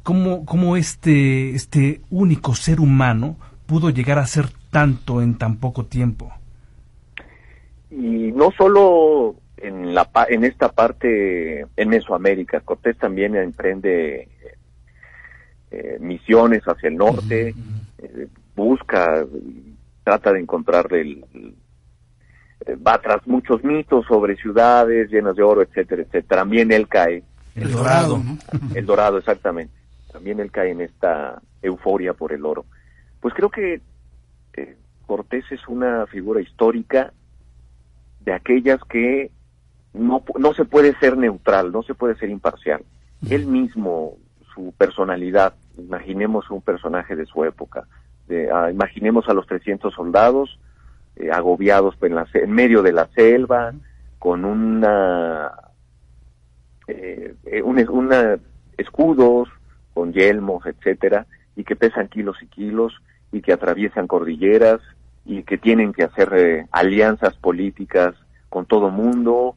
[0.04, 5.86] ¿cómo, cómo este, este único ser humano pudo llegar a ser tanto en tan poco
[5.86, 6.32] tiempo?
[7.90, 14.28] Y no solo en, la, en esta parte, en Mesoamérica, Cortés también emprende
[15.72, 17.56] eh, misiones hacia el norte,
[17.98, 19.26] eh, busca,
[20.04, 21.24] trata de encontrar el,
[22.66, 26.42] eh, va tras muchos mitos sobre ciudades llenas de oro, etcétera, etcétera.
[26.42, 27.24] También él cae.
[27.56, 28.22] El dorado,
[28.76, 29.74] El dorado, exactamente.
[30.12, 32.66] También él cae en esta euforia por el oro.
[33.20, 33.82] Pues creo que
[34.54, 37.14] eh, Cortés es una figura histórica
[38.22, 39.32] de aquellas que
[39.98, 42.84] no, no se puede ser neutral, no se puede ser imparcial.
[43.30, 44.18] Él mismo,
[44.54, 47.86] su personalidad, imaginemos un personaje de su época,
[48.28, 50.60] de, ah, imaginemos a los 300 soldados
[51.16, 53.74] eh, agobiados en, la, en, medio de la selva,
[54.20, 55.52] con una,
[56.88, 58.38] eh, una
[58.78, 59.50] escudos,
[59.94, 64.80] con yelmos, etcétera, y que pesan kilos y kilos, y que atraviesan cordilleras
[65.26, 68.14] y que tienen que hacer eh, alianzas políticas
[68.50, 69.56] con todo mundo,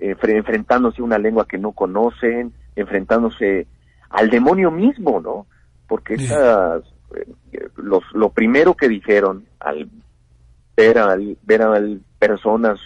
[0.00, 3.66] enfrentándose a una lengua que no conocen, enfrentándose
[4.08, 5.46] al demonio mismo, ¿no?
[5.86, 6.82] Porque esas,
[7.14, 9.88] eh, los, lo primero que dijeron al
[10.76, 11.80] ver a, ver a
[12.18, 12.78] personas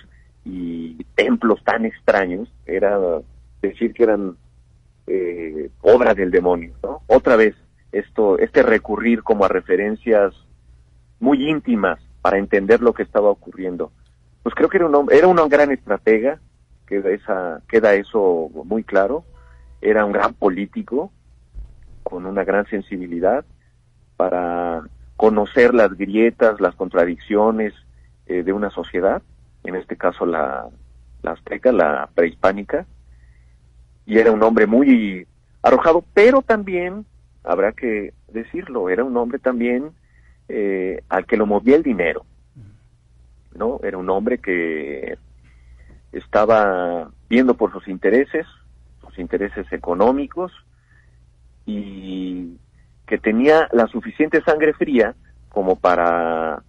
[0.44, 2.98] y templos tan extraños era
[3.62, 4.36] decir que eran
[5.06, 7.02] eh, obra del demonio, ¿no?
[7.06, 7.54] Otra vez,
[7.92, 10.34] esto, este recurrir como a referencias
[11.20, 13.92] muy íntimas para entender lo que estaba ocurriendo.
[14.42, 16.40] Pues creo que era un era una gran estratega,
[16.86, 19.24] queda esa, queda eso muy claro,
[19.80, 21.12] era un gran político,
[22.02, 23.44] con una gran sensibilidad
[24.16, 24.82] para
[25.16, 27.72] conocer las grietas, las contradicciones
[28.26, 29.22] eh, de una sociedad,
[29.64, 30.68] en este caso la,
[31.22, 32.86] la azteca, la prehispánica,
[34.06, 35.26] y era un hombre muy
[35.62, 37.06] arrojado, pero también
[37.42, 39.90] habrá que decirlo, era un hombre también
[40.48, 42.26] eh, al que lo movía el dinero,
[43.54, 43.80] ¿no?
[43.82, 45.16] Era un hombre que
[46.14, 48.46] estaba viendo por sus intereses,
[49.00, 50.52] sus intereses económicos,
[51.66, 52.56] y
[53.06, 55.14] que tenía la suficiente sangre fría
[55.48, 56.62] como para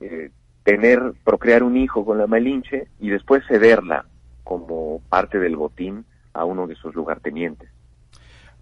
[0.00, 0.30] eh,
[0.62, 4.06] tener, procrear un hijo con la Malinche y después cederla
[4.44, 7.68] como parte del botín a uno de sus lugartenientes.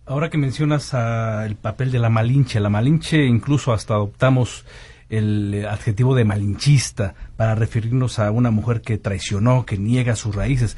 [0.07, 4.67] Ahora que mencionas el papel de la Malinche, la Malinche incluso hasta adoptamos
[5.19, 10.77] el adjetivo de malinchista para referirnos a una mujer que traicionó, que niega sus raíces.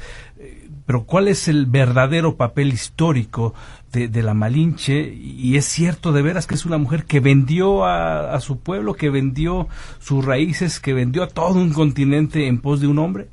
[0.85, 3.53] pero ¿cuál es el verdadero papel histórico
[3.91, 5.13] de, la Malinche?
[5.13, 9.09] Y es cierto de veras que es una mujer que vendió a, su pueblo, que
[9.09, 9.67] vendió
[9.99, 13.27] sus raíces, que vendió a todo un continente en pos de un hombre.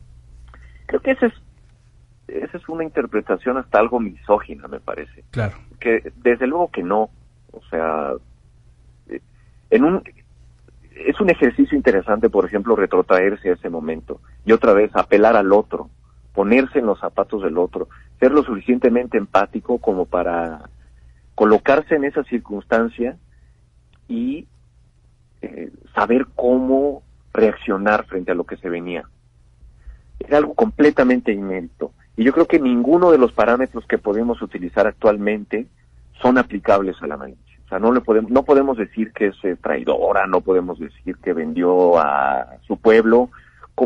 [0.87, 1.35] Creo que esa es,
[2.29, 5.25] esa es una interpretación hasta algo misógina, me parece.
[5.31, 5.57] Claro.
[5.79, 7.11] Que desde luego que no.
[7.53, 8.13] O sea,
[9.09, 9.21] eh,
[9.71, 10.03] en un
[10.95, 15.53] es un ejercicio interesante, por ejemplo, retrotraerse a ese momento y otra vez apelar al
[15.53, 15.91] otro,
[16.33, 17.89] ponerse en los zapatos del otro,
[18.21, 20.69] ser lo suficientemente empático como para
[21.35, 23.17] colocarse en esa circunstancia
[24.09, 24.47] y
[25.43, 29.05] eh, saber cómo reaccionar frente a lo que se venía.
[30.21, 31.93] Era algo completamente inédito.
[32.17, 35.67] Y yo creo que ninguno de los parámetros que podemos utilizar actualmente
[36.23, 37.41] son aplicables a la Marina.
[37.75, 41.33] Sea, no le podemos, no podemos decir que es eh, traidora, no podemos decir que
[41.33, 43.31] vendió a su pueblo.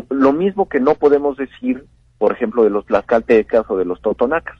[0.09, 1.85] Lo mismo que no podemos decir,
[2.19, 4.59] por ejemplo, de los tlaxcaltecas o de los totonacas.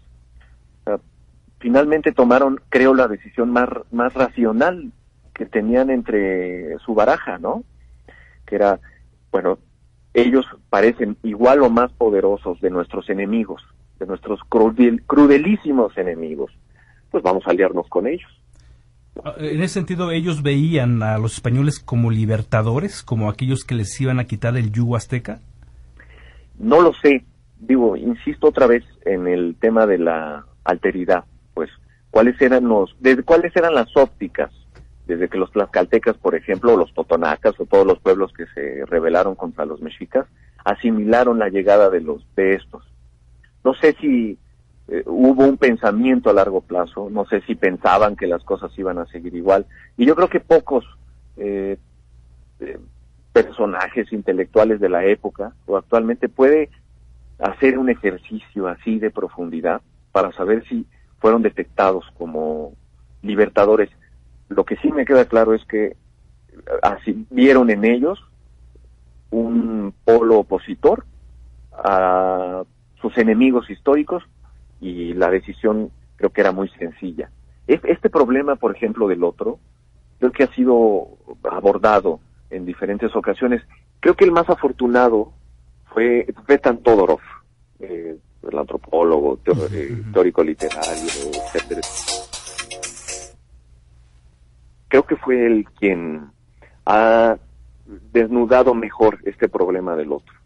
[1.60, 4.92] finalmente tomaron, creo, la decisión más, más racional
[5.36, 7.64] que tenían entre su baraja, ¿no?
[8.48, 8.80] Que era,
[9.32, 9.60] bueno,
[10.16, 13.62] ellos parecen igual o más poderosos de nuestros enemigos,
[14.00, 16.52] de nuestros crudelísimos enemigos.
[17.12, 18.39] Pues vamos a aliarnos con ellos.
[19.24, 24.00] Ah, en ese sentido, ellos veían a los españoles como libertadores, como aquellos que les
[24.00, 25.40] iban a quitar el yugo azteca.
[26.58, 27.26] No lo sé.
[27.60, 31.26] Digo, insisto otra vez en el tema de la alteridad.
[31.54, 31.70] Pues,
[32.12, 34.52] ¿cuáles eran los, desde cuáles eran las ópticas?
[35.08, 38.86] Desde que los tlaxcaltecas, por ejemplo, o los totonacas o todos los pueblos que se
[38.86, 40.28] rebelaron contra los mexicas,
[40.64, 42.84] asimilaron la llegada de los de estos.
[43.64, 44.38] No sé si
[44.92, 48.98] eh, hubo un pensamiento a largo plazo, no sé si pensaban que las cosas iban
[48.98, 49.68] a seguir igual,
[49.98, 50.84] y yo creo que pocos
[51.38, 51.78] eh,
[52.60, 52.80] eh,
[53.32, 56.70] personajes intelectuales de la época o actualmente puede
[57.38, 59.82] hacer un ejercicio así de profundidad
[60.12, 60.88] para saber si
[61.20, 62.74] fueron detectados como
[63.22, 63.90] libertadores.
[64.50, 65.96] Lo que sí me queda claro es que
[66.82, 68.20] así vieron en ellos
[69.30, 71.06] un polo opositor
[71.72, 72.64] a
[73.00, 74.24] sus enemigos históricos
[74.80, 77.30] y la decisión creo que era muy sencilla.
[77.68, 79.60] Este problema, por ejemplo, del otro,
[80.18, 81.08] creo que ha sido
[81.50, 82.20] abordado
[82.50, 83.62] en diferentes ocasiones.
[84.00, 85.34] Creo que el más afortunado
[85.94, 87.20] fue Petan Todorov,
[87.80, 88.18] eh,
[88.50, 89.40] el antropólogo,
[89.72, 91.10] eh, teórico literario,
[91.54, 91.82] etcétera.
[94.88, 96.32] Creo que fue él quien
[96.86, 97.38] ha
[98.12, 100.39] desnudado mejor este problema del otro.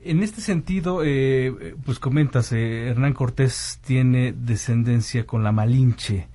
[0.00, 6.28] En este sentido, eh, pues comentas, eh, Hernán Cortés tiene descendencia con la Malinche.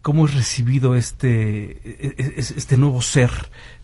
[0.00, 3.30] ¿Cómo es recibido este, e, e, este nuevo ser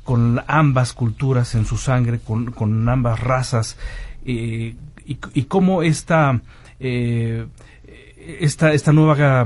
[0.05, 3.77] con ambas culturas en su sangre, con, ambas razas?
[4.25, 4.75] Eh,
[5.05, 6.41] y, cómo esta,
[6.81, 9.43] esta, esta nueva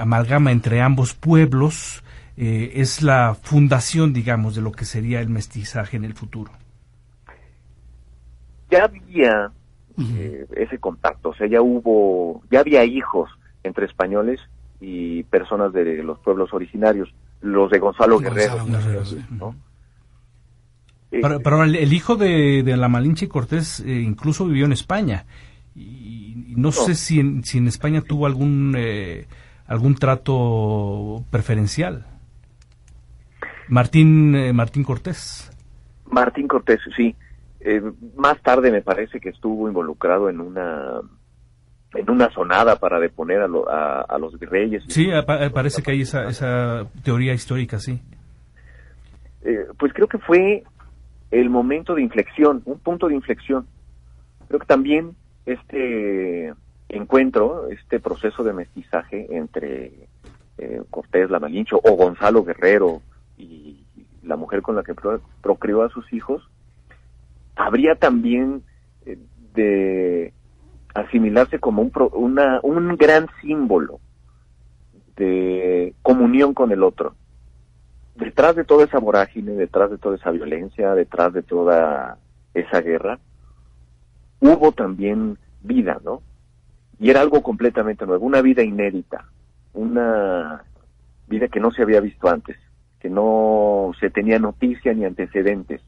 [0.00, 2.02] amalgama entre ambos pueblos
[2.34, 6.50] es la fundación, digamos, de lo que sería el mestizaje en el futuro?
[8.70, 9.50] Ya había
[9.98, 13.30] eh, ese contacto, o sea, ya hubo, ya había hijos
[13.62, 14.40] entre españoles
[14.80, 18.66] y personas de los pueblos originarios, los de Gonzalo, Guerrero.
[21.12, 25.24] Eh, pero, el, hijo de, la Malinche Cortés eh, incluso vivió en España.
[25.74, 28.76] Y, no, sé si en, si en España tuvo algún,
[29.66, 32.04] algún trato preferencial.
[33.68, 35.50] Martín, Martín Cortés.
[36.10, 37.14] Martín Cortés, sí.
[37.68, 37.82] Eh,
[38.14, 41.00] más tarde me parece que estuvo involucrado en una
[41.94, 44.84] en una sonada para deponer a, a, los virreyes.
[44.86, 48.00] Sí, parece que hay esa, esa teoría histórica, sí.
[49.42, 50.62] Eh, pues creo que fue
[51.32, 53.66] el momento de inflexión, un punto de inflexión.
[54.46, 56.52] Creo que también este
[56.88, 60.06] encuentro, este proceso de mestizaje entre
[60.58, 63.02] eh, Cortés, la Malincho o Gonzalo Guerrero
[63.36, 63.84] y
[64.22, 64.94] la mujer con la que
[65.42, 66.48] procreó a sus hijos,
[67.56, 68.62] habría también
[69.06, 69.18] eh,
[69.54, 70.32] de
[70.94, 74.00] asimilarse como un, una, un gran símbolo
[75.16, 77.14] de comunión con el otro.
[78.14, 82.18] Detrás de toda esa vorágine, detrás de toda esa violencia, detrás de toda
[82.54, 83.18] esa guerra,
[84.40, 86.22] hubo también vida, ¿no?
[86.98, 89.26] Y era algo completamente nuevo, una vida inédita,
[89.74, 90.64] una
[91.28, 92.56] vida que no se había visto antes,
[93.00, 95.82] que no se tenía noticia ni antecedentes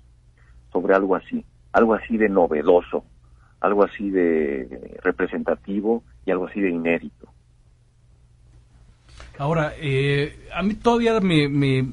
[0.71, 3.05] sobre algo así algo así de novedoso,
[3.61, 7.29] algo así de representativo y algo así de inédito.
[9.39, 11.87] Ahora, eh, a mí todavía me,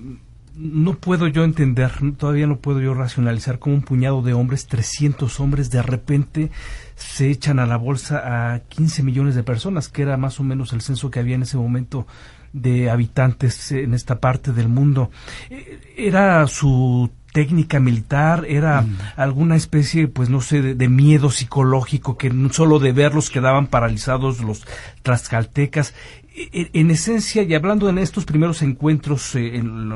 [0.56, 5.40] no puedo yo entender, todavía no puedo yo racionalizar cómo un puñado de hombres, 300
[5.40, 6.52] hombres, de repente
[6.96, 10.74] se echan a la bolsa a 15 millones de personas, que era más o menos
[10.74, 12.08] el censo que había en ese momento
[12.52, 15.12] de habitantes en esta parte del mundo.
[15.52, 18.46] Eh, ¿Era su técnica militar?
[18.48, 18.98] ¿Era mm.
[19.18, 24.66] alguna especie, pues no sé, de, miedo psicológico que solo de verlos quedaban paralizados los
[25.04, 25.94] tlaxcaltecas?
[26.38, 29.90] en esencia, y hablando en estos primeros encuentros, eh, en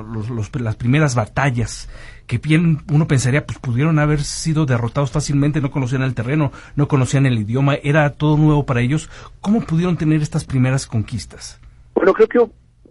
[0.63, 1.89] las primeras batallas,
[2.27, 6.87] que bien uno pensaría, pues pudieron haber sido derrotados fácilmente, no conocían el terreno, no
[6.87, 9.09] conocían el idioma, era todo nuevo para ellos.
[9.41, 11.59] ¿Cómo pudieron tener estas primeras conquistas?
[11.93, 12.39] Bueno, creo que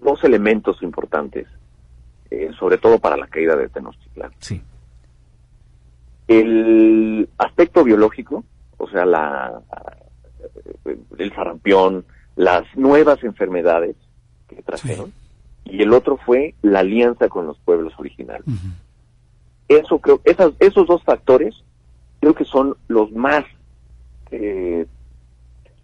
[0.05, 1.46] dos elementos importantes,
[2.31, 4.33] eh, sobre todo para la caída de Tenochtitlan.
[4.39, 4.62] Sí.
[6.26, 8.45] El aspecto biológico,
[8.76, 9.62] o sea, la,
[11.18, 12.05] el sarampión,
[12.37, 13.97] las nuevas enfermedades
[14.47, 15.12] que trajeron,
[15.64, 18.45] y el otro fue la alianza con los pueblos originales.
[19.68, 21.62] Eso creo, esas, esos dos factores
[22.20, 23.45] creo que son los más,
[24.31, 24.87] eh,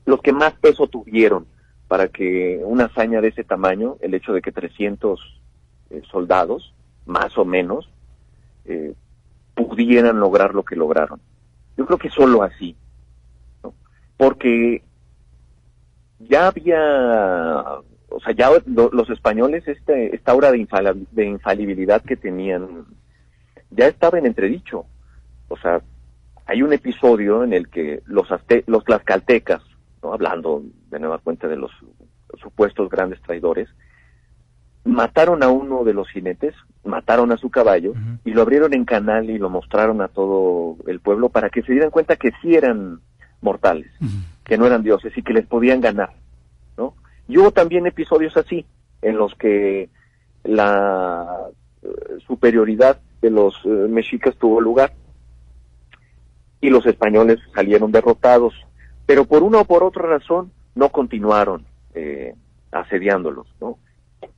[0.04, 1.46] los que más peso tuvieron
[1.88, 5.20] para que una hazaña de ese tamaño, el hecho de que 300
[5.90, 6.74] eh, soldados,
[7.06, 7.88] más o menos,
[8.64, 8.94] eh,
[9.54, 11.20] pudieran lograr lo que lograron.
[11.76, 12.76] Yo creo que solo así,
[14.16, 14.82] porque
[16.20, 17.62] ya había,
[18.08, 20.66] o sea, ya los españoles, este, esta aura de,
[21.10, 22.86] de infalibilidad que tenían,
[23.70, 24.86] ya estaba en entredicho.
[25.48, 25.82] O sea,
[26.46, 28.28] hay un episodio en el que los,
[28.66, 29.62] los tlaxcaltecas,
[30.02, 30.12] ¿no?
[30.12, 31.70] hablando de nueva cuenta de los
[32.40, 33.68] supuestos grandes traidores,
[34.84, 36.54] mataron a uno de los jinetes,
[36.84, 41.00] mataron a su caballo y lo abrieron en canal y lo mostraron a todo el
[41.00, 43.00] pueblo para que se dieran cuenta que sí eran
[43.40, 43.90] mortales
[44.44, 46.10] que no eran dioses y que les podían ganar,
[46.76, 46.94] ¿no?
[47.26, 48.66] Y hubo también episodios así,
[49.02, 49.88] en los que
[50.44, 51.48] la
[51.82, 51.88] eh,
[52.26, 54.92] superioridad de los eh, mexicas tuvo lugar
[56.60, 58.54] y los españoles salieron derrotados,
[59.06, 61.64] pero por una o por otra razón no continuaron
[61.94, 62.34] eh,
[62.70, 63.78] asediándolos, ¿no?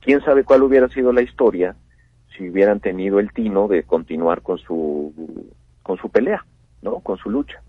[0.01, 1.75] Quién sabe cuál hubiera sido la historia
[2.35, 5.13] si hubieran tenido el tino de continuar con su
[5.83, 6.45] con su pelea,
[6.81, 6.99] ¿no?
[6.99, 7.61] Con su lucha.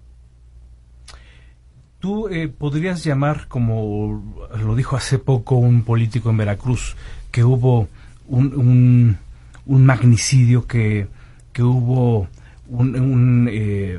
[2.01, 4.23] Tú eh, podrías llamar, como
[4.57, 6.97] lo dijo hace poco un político en Veracruz,
[7.33, 7.89] que hubo
[8.29, 9.19] un,
[9.67, 11.09] un, magnicidio, que,
[11.53, 12.29] que hubo
[12.69, 13.99] un, un, eh,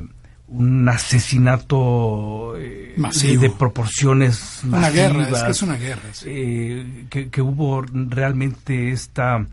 [0.88, 6.02] asesinato eh, de, proporciones una guerra, es que es una guerra.
[6.22, 9.46] que, que hubo realmente esta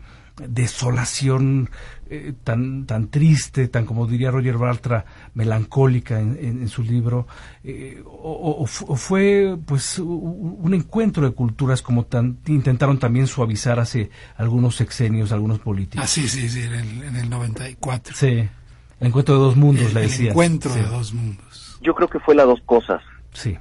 [0.46, 1.70] desolación
[2.10, 7.26] eh, tan, tan triste, tan como diría Roger Bartra, melancólica en, su libro,
[7.64, 14.76] eh, o, fue pues un encuentro de culturas como tan, intentaron también suavizar hace algunos
[14.76, 16.04] sexenios, algunos políticos.
[16.04, 18.14] Ah, sí, sí, sí, en el, en el 94.
[18.16, 18.48] Sí,
[19.00, 20.26] el encuentro de dos mundos, le decía.
[20.26, 21.78] El encuentro de dos mundos.
[21.80, 23.02] Yo creo que fue las dos cosas.
[23.32, 23.56] Sí.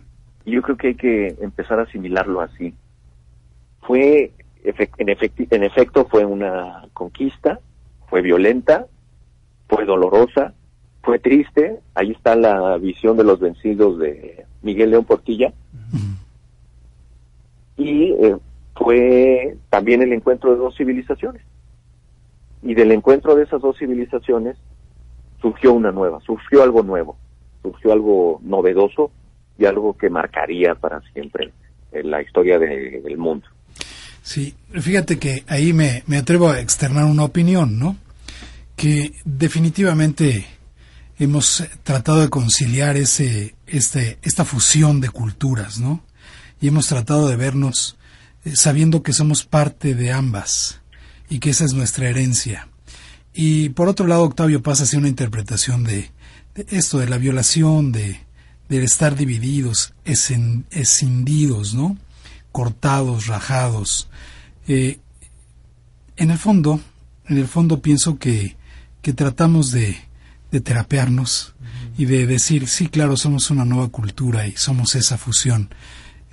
[0.46, 2.74] Y yo creo que hay que empezar a asimilarlo así.
[3.82, 4.32] Fue,
[4.64, 4.76] en,
[5.50, 7.60] en efecto, fue una conquista,
[8.10, 8.88] fue violenta,
[9.70, 10.54] fue dolorosa,
[11.04, 11.80] fue triste.
[11.94, 15.54] Ahí está la visión de los vencidos de Miguel León Portilla.
[17.78, 18.38] Y eh,
[18.76, 21.44] fue también el encuentro de dos civilizaciones.
[22.64, 24.58] Y del encuentro de esas dos civilizaciones
[25.42, 27.18] surgió una nueva, surgió algo nuevo,
[27.62, 29.12] surgió algo novedoso
[29.58, 31.52] y algo que marcaría para siempre
[31.92, 33.48] la historia del mundo.
[34.22, 37.96] Sí, fíjate que ahí me, me atrevo a externar una opinión, ¿no?
[38.76, 40.46] Que definitivamente
[41.18, 46.04] hemos tratado de conciliar ese, este, esta fusión de culturas, ¿no?
[46.60, 47.98] Y hemos tratado de vernos
[48.44, 50.82] eh, sabiendo que somos parte de ambas
[51.30, 52.67] y que esa es nuestra herencia.
[53.40, 56.10] Y por otro lado, Octavio pasa hacia una interpretación de,
[56.56, 58.20] esto, de la violación, de,
[58.68, 61.98] de estar divididos, escindidos, ¿no?
[62.52, 64.10] cortados, rajados.
[64.68, 64.98] Eh,
[66.16, 66.80] en el fondo,
[67.28, 68.58] en el fondo pienso que,
[69.04, 69.96] que tratamos de,
[70.50, 71.54] de terapearnos
[71.96, 75.70] y de decir, sí, claro, somos una nueva cultura y somos esa fusión.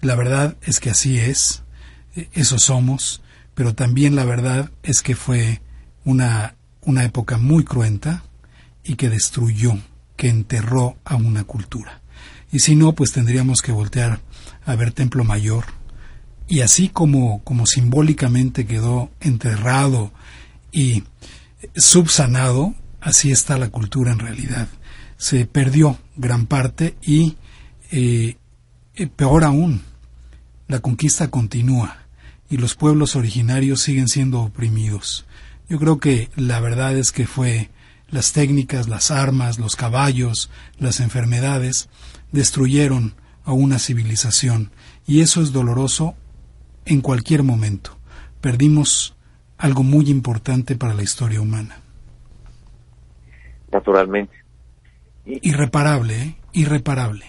[0.00, 1.64] La verdad es que así es,
[2.16, 3.20] e, eso somos,
[3.54, 5.60] pero también la verdad es que fue
[6.06, 6.54] una,
[6.86, 8.24] una época muy cruenta
[8.82, 9.78] y que destruyó,
[10.16, 12.02] que enterró a una cultura.
[12.52, 14.20] Y si no, pues tendríamos que voltear
[14.64, 15.64] a ver Templo Mayor,
[16.46, 20.12] y así como, como simbólicamente quedó enterrado
[20.72, 21.04] y
[21.74, 24.68] subsanado, así está la cultura en realidad.
[25.16, 27.36] Se perdió gran parte y,
[27.90, 28.36] eh,
[28.94, 29.82] eh, peor aún,
[30.68, 31.98] la conquista continúa
[32.50, 35.24] y los pueblos originarios siguen siendo oprimidos.
[35.68, 37.70] Yo creo que la verdad es que fue
[38.08, 41.88] las técnicas, las armas, los caballos, las enfermedades,
[42.32, 44.70] destruyeron a una civilización
[45.06, 46.14] y eso es doloroso
[46.84, 47.96] en cualquier momento.
[48.40, 49.16] Perdimos
[49.56, 51.76] algo muy importante para la historia humana.
[53.72, 54.34] Naturalmente.
[55.24, 56.34] Irreparable, ¿eh?
[56.52, 57.24] Irreparable.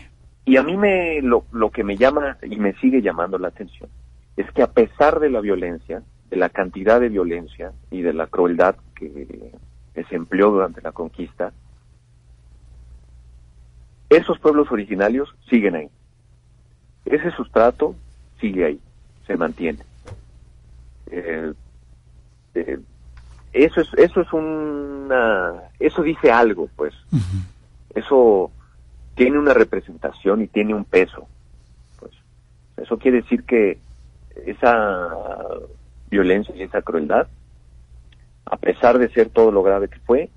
[0.45, 3.89] Y a mí me, lo, lo que me llama y me sigue llamando la atención
[4.37, 6.03] es que a pesar de la violencia,
[6.35, 9.53] de la cantidad de violencia y de la crueldad que
[10.09, 11.53] se empleó durante la conquista,
[14.09, 15.89] esos pueblos originarios siguen ahí.
[17.05, 17.95] Ese sustrato
[18.41, 18.79] sigue ahí,
[19.25, 19.79] se mantiene.
[21.07, 21.53] Eh,
[22.55, 22.79] eh,
[23.53, 26.93] eso es eso es una eso dice algo, pues.
[27.93, 28.51] Eso
[29.15, 31.29] tiene una representación y tiene un peso.
[31.97, 32.11] Pues
[32.75, 33.79] eso quiere decir que
[34.45, 35.09] esa
[36.09, 37.27] violencia y esa crueldad,
[38.45, 40.29] a pesar de ser todo lo grave que fue,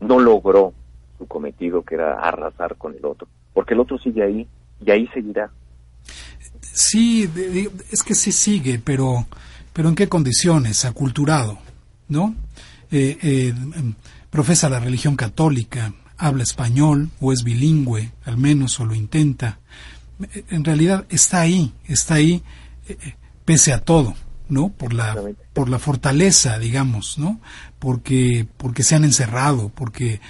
[0.00, 0.72] no logró
[1.18, 4.48] su cometido que era arrasar con el otro, porque el otro sigue ahí
[4.84, 5.50] y ahí seguirá.
[6.60, 7.28] Sí,
[7.90, 9.26] es que sí sigue, pero,
[9.72, 10.84] pero ¿en qué condiciones?
[10.84, 11.58] Aculturado,
[12.08, 12.34] ¿no?
[12.90, 13.54] Eh, eh,
[14.30, 19.58] profesa la religión católica, habla español o es bilingüe, al menos, o lo intenta.
[20.50, 22.42] En realidad está ahí, está ahí
[22.88, 22.96] eh,
[23.44, 24.14] pese a todo,
[24.50, 24.68] ¿no?
[24.70, 25.16] Por la,
[25.52, 27.40] por la fortaleza, digamos, ¿no?
[27.78, 30.20] Porque, porque se han encerrado, porque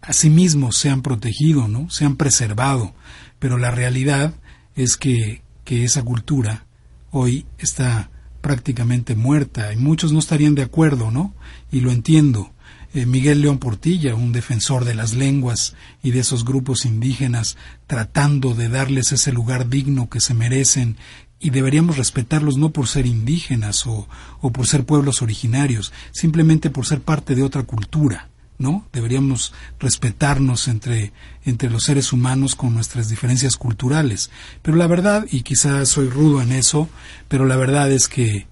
[0.00, 1.90] a sí mismos se han protegido, ¿no?
[1.90, 2.94] Se han preservado.
[3.38, 4.34] Pero la realidad
[4.74, 6.66] es que, que esa cultura
[7.10, 8.10] hoy está
[8.40, 11.34] prácticamente muerta y muchos no estarían de acuerdo, ¿no?
[11.70, 12.52] Y lo entiendo.
[12.94, 17.56] Eh, Miguel León Portilla, un defensor de las lenguas y de esos grupos indígenas,
[17.86, 20.96] tratando de darles ese lugar digno que se merecen
[21.40, 24.08] y deberíamos respetarlos no por ser indígenas o,
[24.40, 28.28] o por ser pueblos originarios, simplemente por ser parte de otra cultura.
[28.58, 28.84] ¿no?
[28.92, 31.12] Deberíamos respetarnos entre,
[31.44, 34.30] entre los seres humanos con nuestras diferencias culturales.
[34.62, 36.88] Pero la verdad, y quizás soy rudo en eso,
[37.28, 38.46] pero la verdad es que,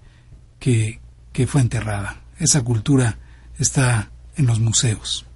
[0.61, 1.01] que,
[1.32, 2.20] que fue enterrada.
[2.39, 3.18] Esa cultura
[3.59, 5.26] está en los museos.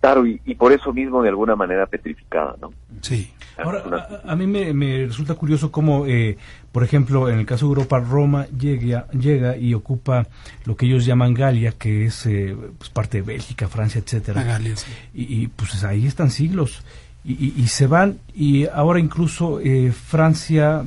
[0.00, 2.72] Claro, y, por eso mismo de alguna manera petrificada, ¿no?
[3.02, 3.32] Sí.
[3.64, 6.36] Ahora, a, mí me, resulta curioso cómo, eh,
[6.70, 10.26] por ejemplo, en el caso de Europa, Roma llega, llega y ocupa
[10.64, 14.42] lo que ellos llaman Galia, que es eh, pues parte de Bélgica, Francia, etcétera.
[14.42, 14.74] Galia,
[15.14, 16.82] y, pues ahí están siglos.
[17.24, 20.84] Y, y, se van, y ahora incluso eh, Francia,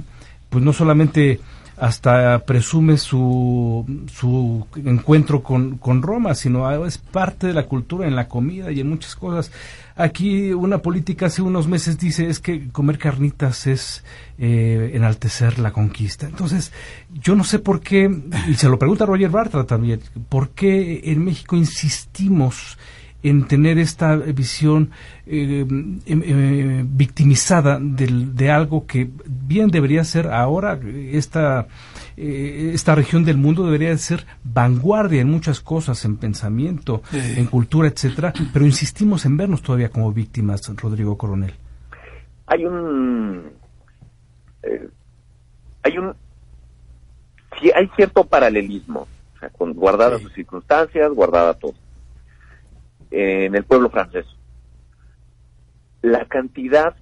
[0.49, 1.39] pues no solamente
[1.77, 8.15] hasta presume su, su encuentro con, con Roma, sino es parte de la cultura en
[8.15, 9.51] la comida y en muchas cosas.
[9.97, 14.03] Aquí una política hace unos meses dice es que comer carnitas es
[14.37, 16.25] eh, enaltecer la conquista.
[16.25, 16.73] Entonces,
[17.13, 18.09] yo no sé por qué,
[18.49, 22.77] y se lo pregunta Roger Bartra también, por qué en México insistimos
[23.29, 24.91] en tener esta visión
[25.25, 30.79] eh, em, eh, victimizada de, algo que bien debería ser ahora
[31.11, 31.67] esta
[32.15, 37.87] eh, esta región del mundo debería ser vanguardia en muchas cosas, en pensamiento, en cultura,
[37.87, 41.53] etcétera, pero insistimos en vernos todavía como víctimas, Rodrigo Coronel.
[42.45, 43.49] Hay un
[45.81, 46.13] hay un
[47.75, 51.73] hay cierto paralelismo, o sea, con guardadas sus circunstancias, guardada todo
[53.15, 54.25] en el pueblo francés.
[56.01, 56.95] La cantidad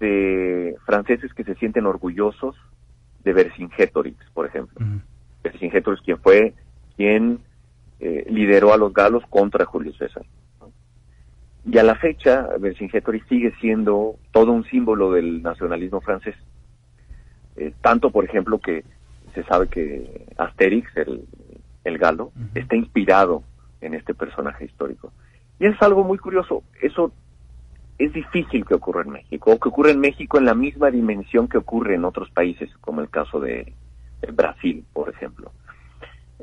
[0.00, 2.56] de franceses que se sienten orgullosos
[3.22, 4.86] de Vercingétorix, por ejemplo.
[5.42, 6.54] Vercingétorix, quien fue
[6.96, 7.40] quien
[8.00, 10.24] eh, lideró a los galos contra Julio César.
[11.70, 16.36] Y a la fecha, Vercingétorix sigue siendo todo un símbolo del nacionalismo francés.
[17.56, 18.82] Eh, tanto, por ejemplo, que
[19.34, 21.24] se sabe que Asterix, el,
[21.84, 23.42] el galo, está inspirado
[23.80, 25.12] en este personaje histórico.
[25.58, 27.12] Y es algo muy curioso, eso
[27.98, 31.48] es difícil que ocurra en México, o que ocurra en México en la misma dimensión
[31.48, 33.72] que ocurre en otros países, como el caso de,
[34.34, 35.52] Brasil, por ejemplo.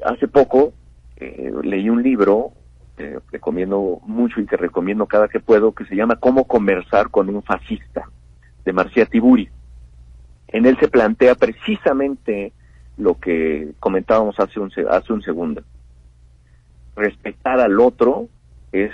[0.05, 0.73] Hace poco
[1.17, 2.53] eh, leí un libro
[2.95, 7.29] que recomiendo mucho y que recomiendo cada que puedo, que se llama Cómo conversar con
[7.29, 8.09] un fascista,
[8.63, 9.49] de Marcia Tiburi.
[10.47, 12.53] En él se plantea precisamente
[12.97, 15.63] lo que comentábamos hace un, hace un segundo
[16.95, 18.27] respetar al otro
[18.71, 18.91] es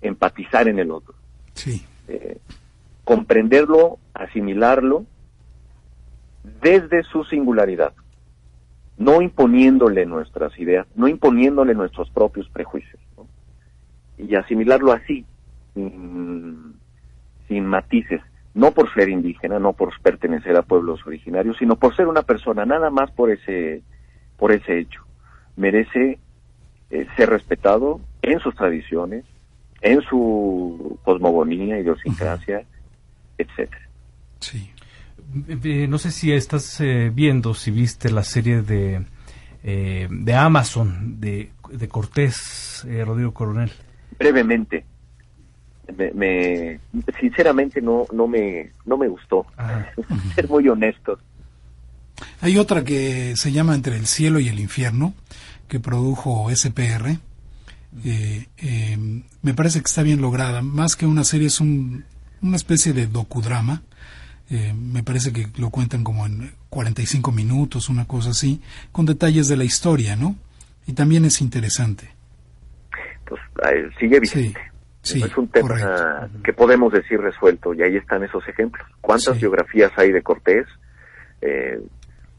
[0.00, 1.14] empatizar en el otro.
[1.54, 1.84] Sí.
[2.08, 2.38] Eh,
[3.04, 5.04] comprenderlo, asimilarlo
[6.60, 7.92] desde su singularidad,
[8.96, 13.00] no imponiéndole nuestras ideas, no imponiéndole nuestros propios prejuicios,
[14.18, 15.24] y asimilarlo así,
[15.74, 16.74] sin,
[17.48, 18.20] sin matices,
[18.54, 22.64] no por ser indígena, no por pertenecer a pueblos originarios, sino por ser una persona,
[22.64, 23.82] nada más por ese,
[24.36, 25.02] por ese hecho
[25.56, 26.18] merece
[26.92, 29.24] eh, ser respetado en sus tradiciones,
[29.80, 32.66] en su cosmogonía, idiosincrasia,
[33.38, 33.88] etcétera.
[34.40, 34.70] Sí.
[35.48, 39.04] Eh, no sé si estás eh, viendo, si viste la serie de,
[39.62, 43.72] de Amazon de, de Cortés, Rodrigo Coronel.
[44.18, 44.84] Brevemente.
[46.14, 46.78] Me,
[47.18, 49.44] sinceramente no no me no me gustó
[50.34, 51.18] ser muy honesto
[52.40, 55.14] hay otra que se llama Entre el cielo y el infierno,
[55.72, 57.16] que produjo SPR.
[58.04, 58.98] Eh, eh,
[59.40, 60.60] me parece que está bien lograda.
[60.60, 62.04] Más que una serie, es un,
[62.42, 63.80] una especie de docudrama.
[64.50, 68.60] Eh, me parece que lo cuentan como en 45 minutos, una cosa así,
[68.92, 70.36] con detalles de la historia, ¿no?
[70.86, 72.10] Y también es interesante.
[73.24, 73.40] Pues
[73.98, 74.60] sigue vigente.
[75.00, 78.86] Sí, es un tema que podemos decir resuelto y ahí están esos ejemplos.
[79.00, 80.66] ¿Cuántas biografías hay de Cortés?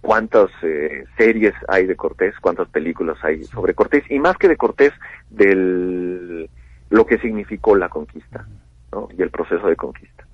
[0.03, 4.57] Cuántas eh, series hay de Cortés, cuántas películas hay sobre Cortés, y más que de
[4.57, 4.91] Cortés,
[5.29, 6.49] del
[6.89, 8.45] lo que significó la conquista
[8.91, 9.07] ¿no?
[9.17, 10.27] y el proceso de conquista.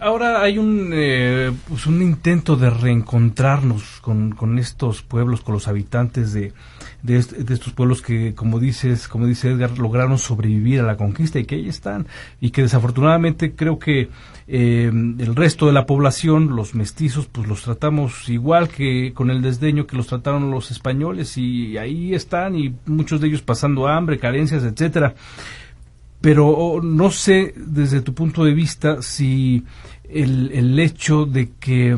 [0.00, 5.68] Ahora hay un, eh, pues un intento de reencontrarnos con, con, estos pueblos, con los
[5.68, 6.54] habitantes de,
[7.02, 11.44] de, estos pueblos que, como dices, como dice Edgar, lograron sobrevivir a la conquista y
[11.44, 12.06] que ahí están.
[12.40, 14.08] Y que desafortunadamente creo que
[14.48, 19.42] eh, el resto de la población, los mestizos, pues los tratamos igual que con el
[19.42, 21.36] desdeño que los trataron los españoles.
[21.36, 25.14] Y ahí están y muchos de ellos pasando hambre, carencias, etcétera
[26.20, 29.64] pero no sé desde tu punto de vista si
[30.08, 31.96] el, el hecho de que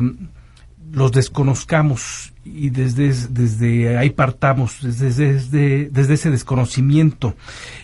[0.91, 7.35] los desconozcamos y desde, desde ahí partamos, desde, desde, desde ese desconocimiento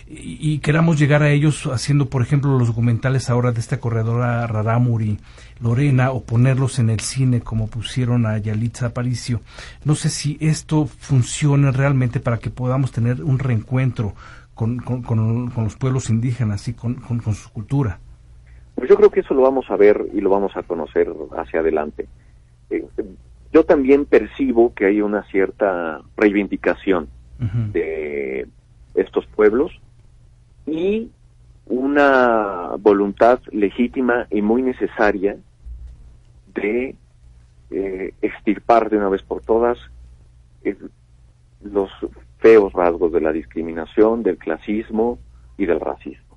[0.06, 5.18] y, queramos llegar a ellos haciendo, por ejemplo, los documentales ahora de esta corredora Raramuri,
[5.60, 9.40] Lorena, o ponerlos en el cine como pusieron a Yalitza Aparicio.
[9.84, 14.14] No sé si esto funcione realmente para que podamos tener un reencuentro
[14.60, 17.00] con, con, los pueblos indígenas y con,
[17.32, 17.98] su cultura?
[18.74, 21.60] Pues yo creo que eso lo vamos a ver y lo vamos a conocer hacia
[21.60, 22.06] adelante.
[22.68, 22.84] Eh,
[23.54, 27.08] yo también percibo que hay una cierta reivindicación
[27.72, 28.46] de
[28.94, 29.72] estos pueblos
[30.66, 31.08] y
[31.64, 35.38] una voluntad legítima y muy necesaria
[36.54, 36.94] de
[37.70, 39.78] eh, extirpar de una vez por todas
[40.64, 40.76] eh,
[41.62, 41.90] los
[42.40, 45.18] feos rasgos de la discriminación, del clasismo
[45.56, 46.36] y del racismo.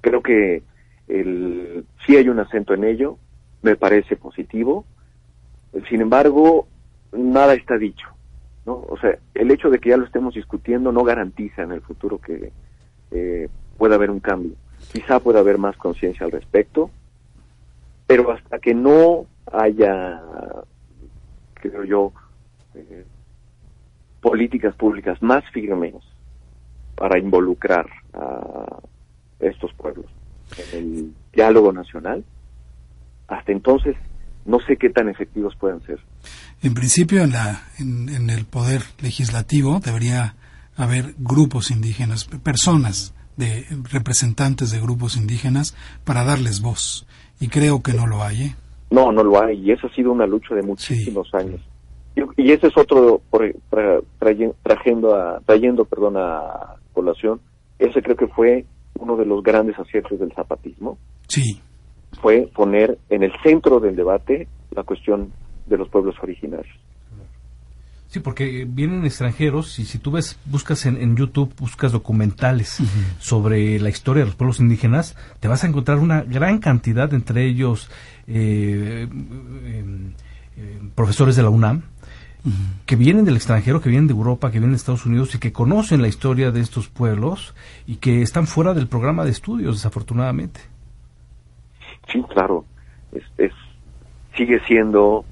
[0.00, 0.62] Creo que
[1.08, 3.18] el, sí hay un acento en ello,
[3.62, 4.84] me parece positivo,
[5.88, 6.66] sin embargo,
[7.12, 8.08] nada está dicho.
[8.66, 8.84] ¿no?
[8.88, 12.18] O sea, el hecho de que ya lo estemos discutiendo no garantiza en el futuro
[12.18, 12.52] que
[13.10, 14.52] eh, pueda haber un cambio.
[14.92, 16.90] Quizá pueda haber más conciencia al respecto,
[18.06, 20.20] pero hasta que no haya,
[21.54, 22.12] creo yo,
[22.74, 23.04] eh,
[24.20, 25.94] políticas públicas más firmes
[26.96, 28.80] para involucrar a
[29.40, 30.06] estos pueblos
[30.72, 32.24] en el diálogo nacional,
[33.28, 33.96] hasta entonces
[34.44, 36.00] no sé qué tan efectivos puedan ser.
[36.62, 40.34] En principio, en, la, en, el poder legislativo debería
[40.76, 47.06] haber grupos indígenas, personas de representantes de grupos indígenas para darles voz.
[47.38, 48.42] Y creo que no lo hay.
[48.42, 48.56] ¿eh?
[48.90, 49.60] No, no lo hay.
[49.60, 51.60] Y eso ha sido una lucha de muchísimos años.
[52.36, 53.22] Y, ese es otro,
[54.18, 57.40] trayendo, a, trayendo perdón, a colación,
[57.78, 58.64] ese creo que fue
[58.98, 60.98] uno de los grandes aciertos del zapatismo.
[61.28, 61.60] Sí.
[62.20, 65.32] Fue poner en el centro del debate la cuestión
[65.66, 66.76] de los pueblos originarios.
[68.10, 72.78] Sí, porque vienen extranjeros y si tú ves, buscas en, YouTube, buscas documentales
[73.20, 77.46] sobre la historia de los pueblos indígenas, te vas a encontrar una gran cantidad, entre
[77.46, 77.88] ellos
[78.26, 79.84] eh, eh,
[80.56, 81.84] eh, profesores de la UNAM,
[82.86, 85.52] que vienen del extranjero, que vienen de Europa, que vienen de Estados Unidos y que
[85.52, 87.54] conocen la historia de estos pueblos
[87.86, 90.60] y que están fuera del programa de estudios, desafortunadamente.
[92.10, 92.64] Sí, claro.
[93.12, 93.52] Es,
[94.36, 95.24] sigue siendo,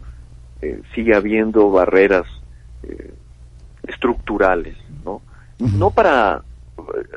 [0.61, 2.27] eh, sigue habiendo barreras
[2.83, 3.15] eh,
[3.85, 5.23] estructurales, ¿no?
[5.59, 6.43] No para
[6.79, 7.17] eh,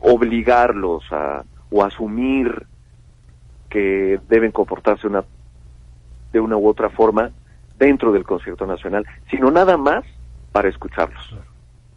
[0.00, 2.66] obligarlos a o asumir
[3.70, 5.24] que deben comportarse una
[6.32, 7.30] de una u otra forma,
[7.82, 10.04] dentro del concierto nacional, sino nada más
[10.52, 11.34] para escucharlos,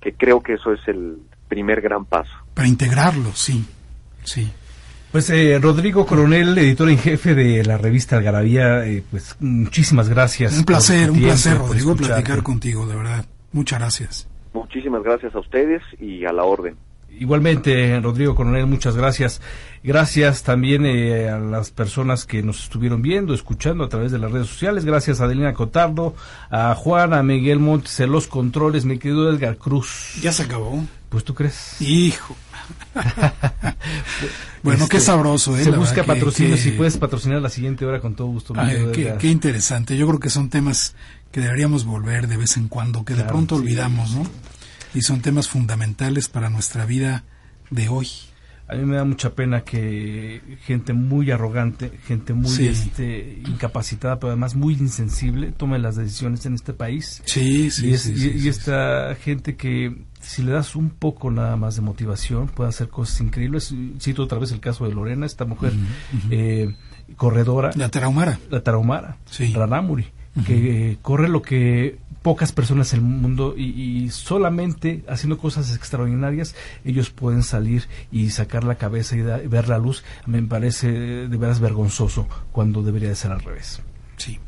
[0.02, 2.34] que creo que eso es el primer gran paso.
[2.56, 3.64] Para integrarlos, sí,
[4.24, 4.52] sí.
[5.12, 10.58] Pues eh, Rodrigo Coronel, editor en jefe de la revista Algarabía, eh, pues muchísimas gracias.
[10.58, 13.26] Un placer, un placer, Rodrigo, platicar contigo, de verdad.
[13.52, 14.28] Muchas gracias.
[14.54, 16.76] Muchísimas gracias a ustedes y a la orden.
[17.20, 19.42] Igualmente, Rodrigo Coronel, muchas gracias.
[19.84, 24.32] Gracias también eh, a las personas que nos estuvieron viendo, escuchando a través de las
[24.32, 24.84] redes sociales.
[24.84, 26.16] Gracias a Adelina Cotardo,
[26.50, 30.16] a Juan, a Miguel Montes en los controles, mi querido Edgar Cruz.
[30.22, 30.84] Ya se acabó.
[31.10, 31.80] Pues tú crees.
[31.82, 32.36] Hijo.
[34.64, 35.56] bueno, qué este, sabroso.
[35.58, 35.64] ¿eh?
[35.64, 36.58] Se busca patrocinio.
[36.58, 38.54] Si puedes patrocinar la siguiente hora con todo gusto.
[38.94, 39.98] qué, interesante.
[39.98, 40.96] Yo creo que son temas
[41.32, 44.24] que deberíamos volver de vez en cuando, que de pronto olvidamos, ¿no?
[44.96, 47.26] Y son temas fundamentales para nuestra vida
[47.70, 48.08] de hoy.
[48.68, 54.32] A mí me da mucha pena que gente muy arrogante, gente muy este, incapacitada, pero
[54.32, 57.22] además muy insensible, tome las decisiones en este país.
[57.26, 61.76] Sí, sí, y, sí, y, esta gente que si le das un poco nada más
[61.76, 63.72] de motivación puede hacer cosas increíbles.
[64.00, 65.74] Cito otra vez el caso de Lorena, esta mujer
[66.32, 66.76] eh,
[67.18, 67.70] corredora.
[67.76, 68.40] La Tarahumara.
[68.50, 69.54] La Tarahumara, sí.
[69.54, 70.08] Ranamuri,
[70.48, 77.12] que corre lo que pocas personas en el mundo y, solamente haciendo cosas extraordinarias ellos
[77.12, 80.04] pueden salir y sacar la cabeza y, ver la luz.
[80.26, 83.80] Me parece de veras vergonzoso cuando debería de ser al revés.
[84.18, 84.40] Sí.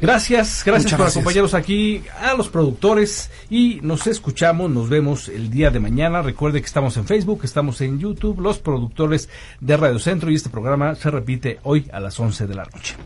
[0.00, 5.70] Gracias, gracias por acompañarnos aquí a los productores y nos escuchamos, nos vemos el día
[5.70, 6.20] de mañana.
[6.22, 9.28] Recuerde que estamos en Facebook, estamos en YouTube, los productores
[9.60, 12.96] de Radio Centro y este programa se repite hoy a las 11 de la noche.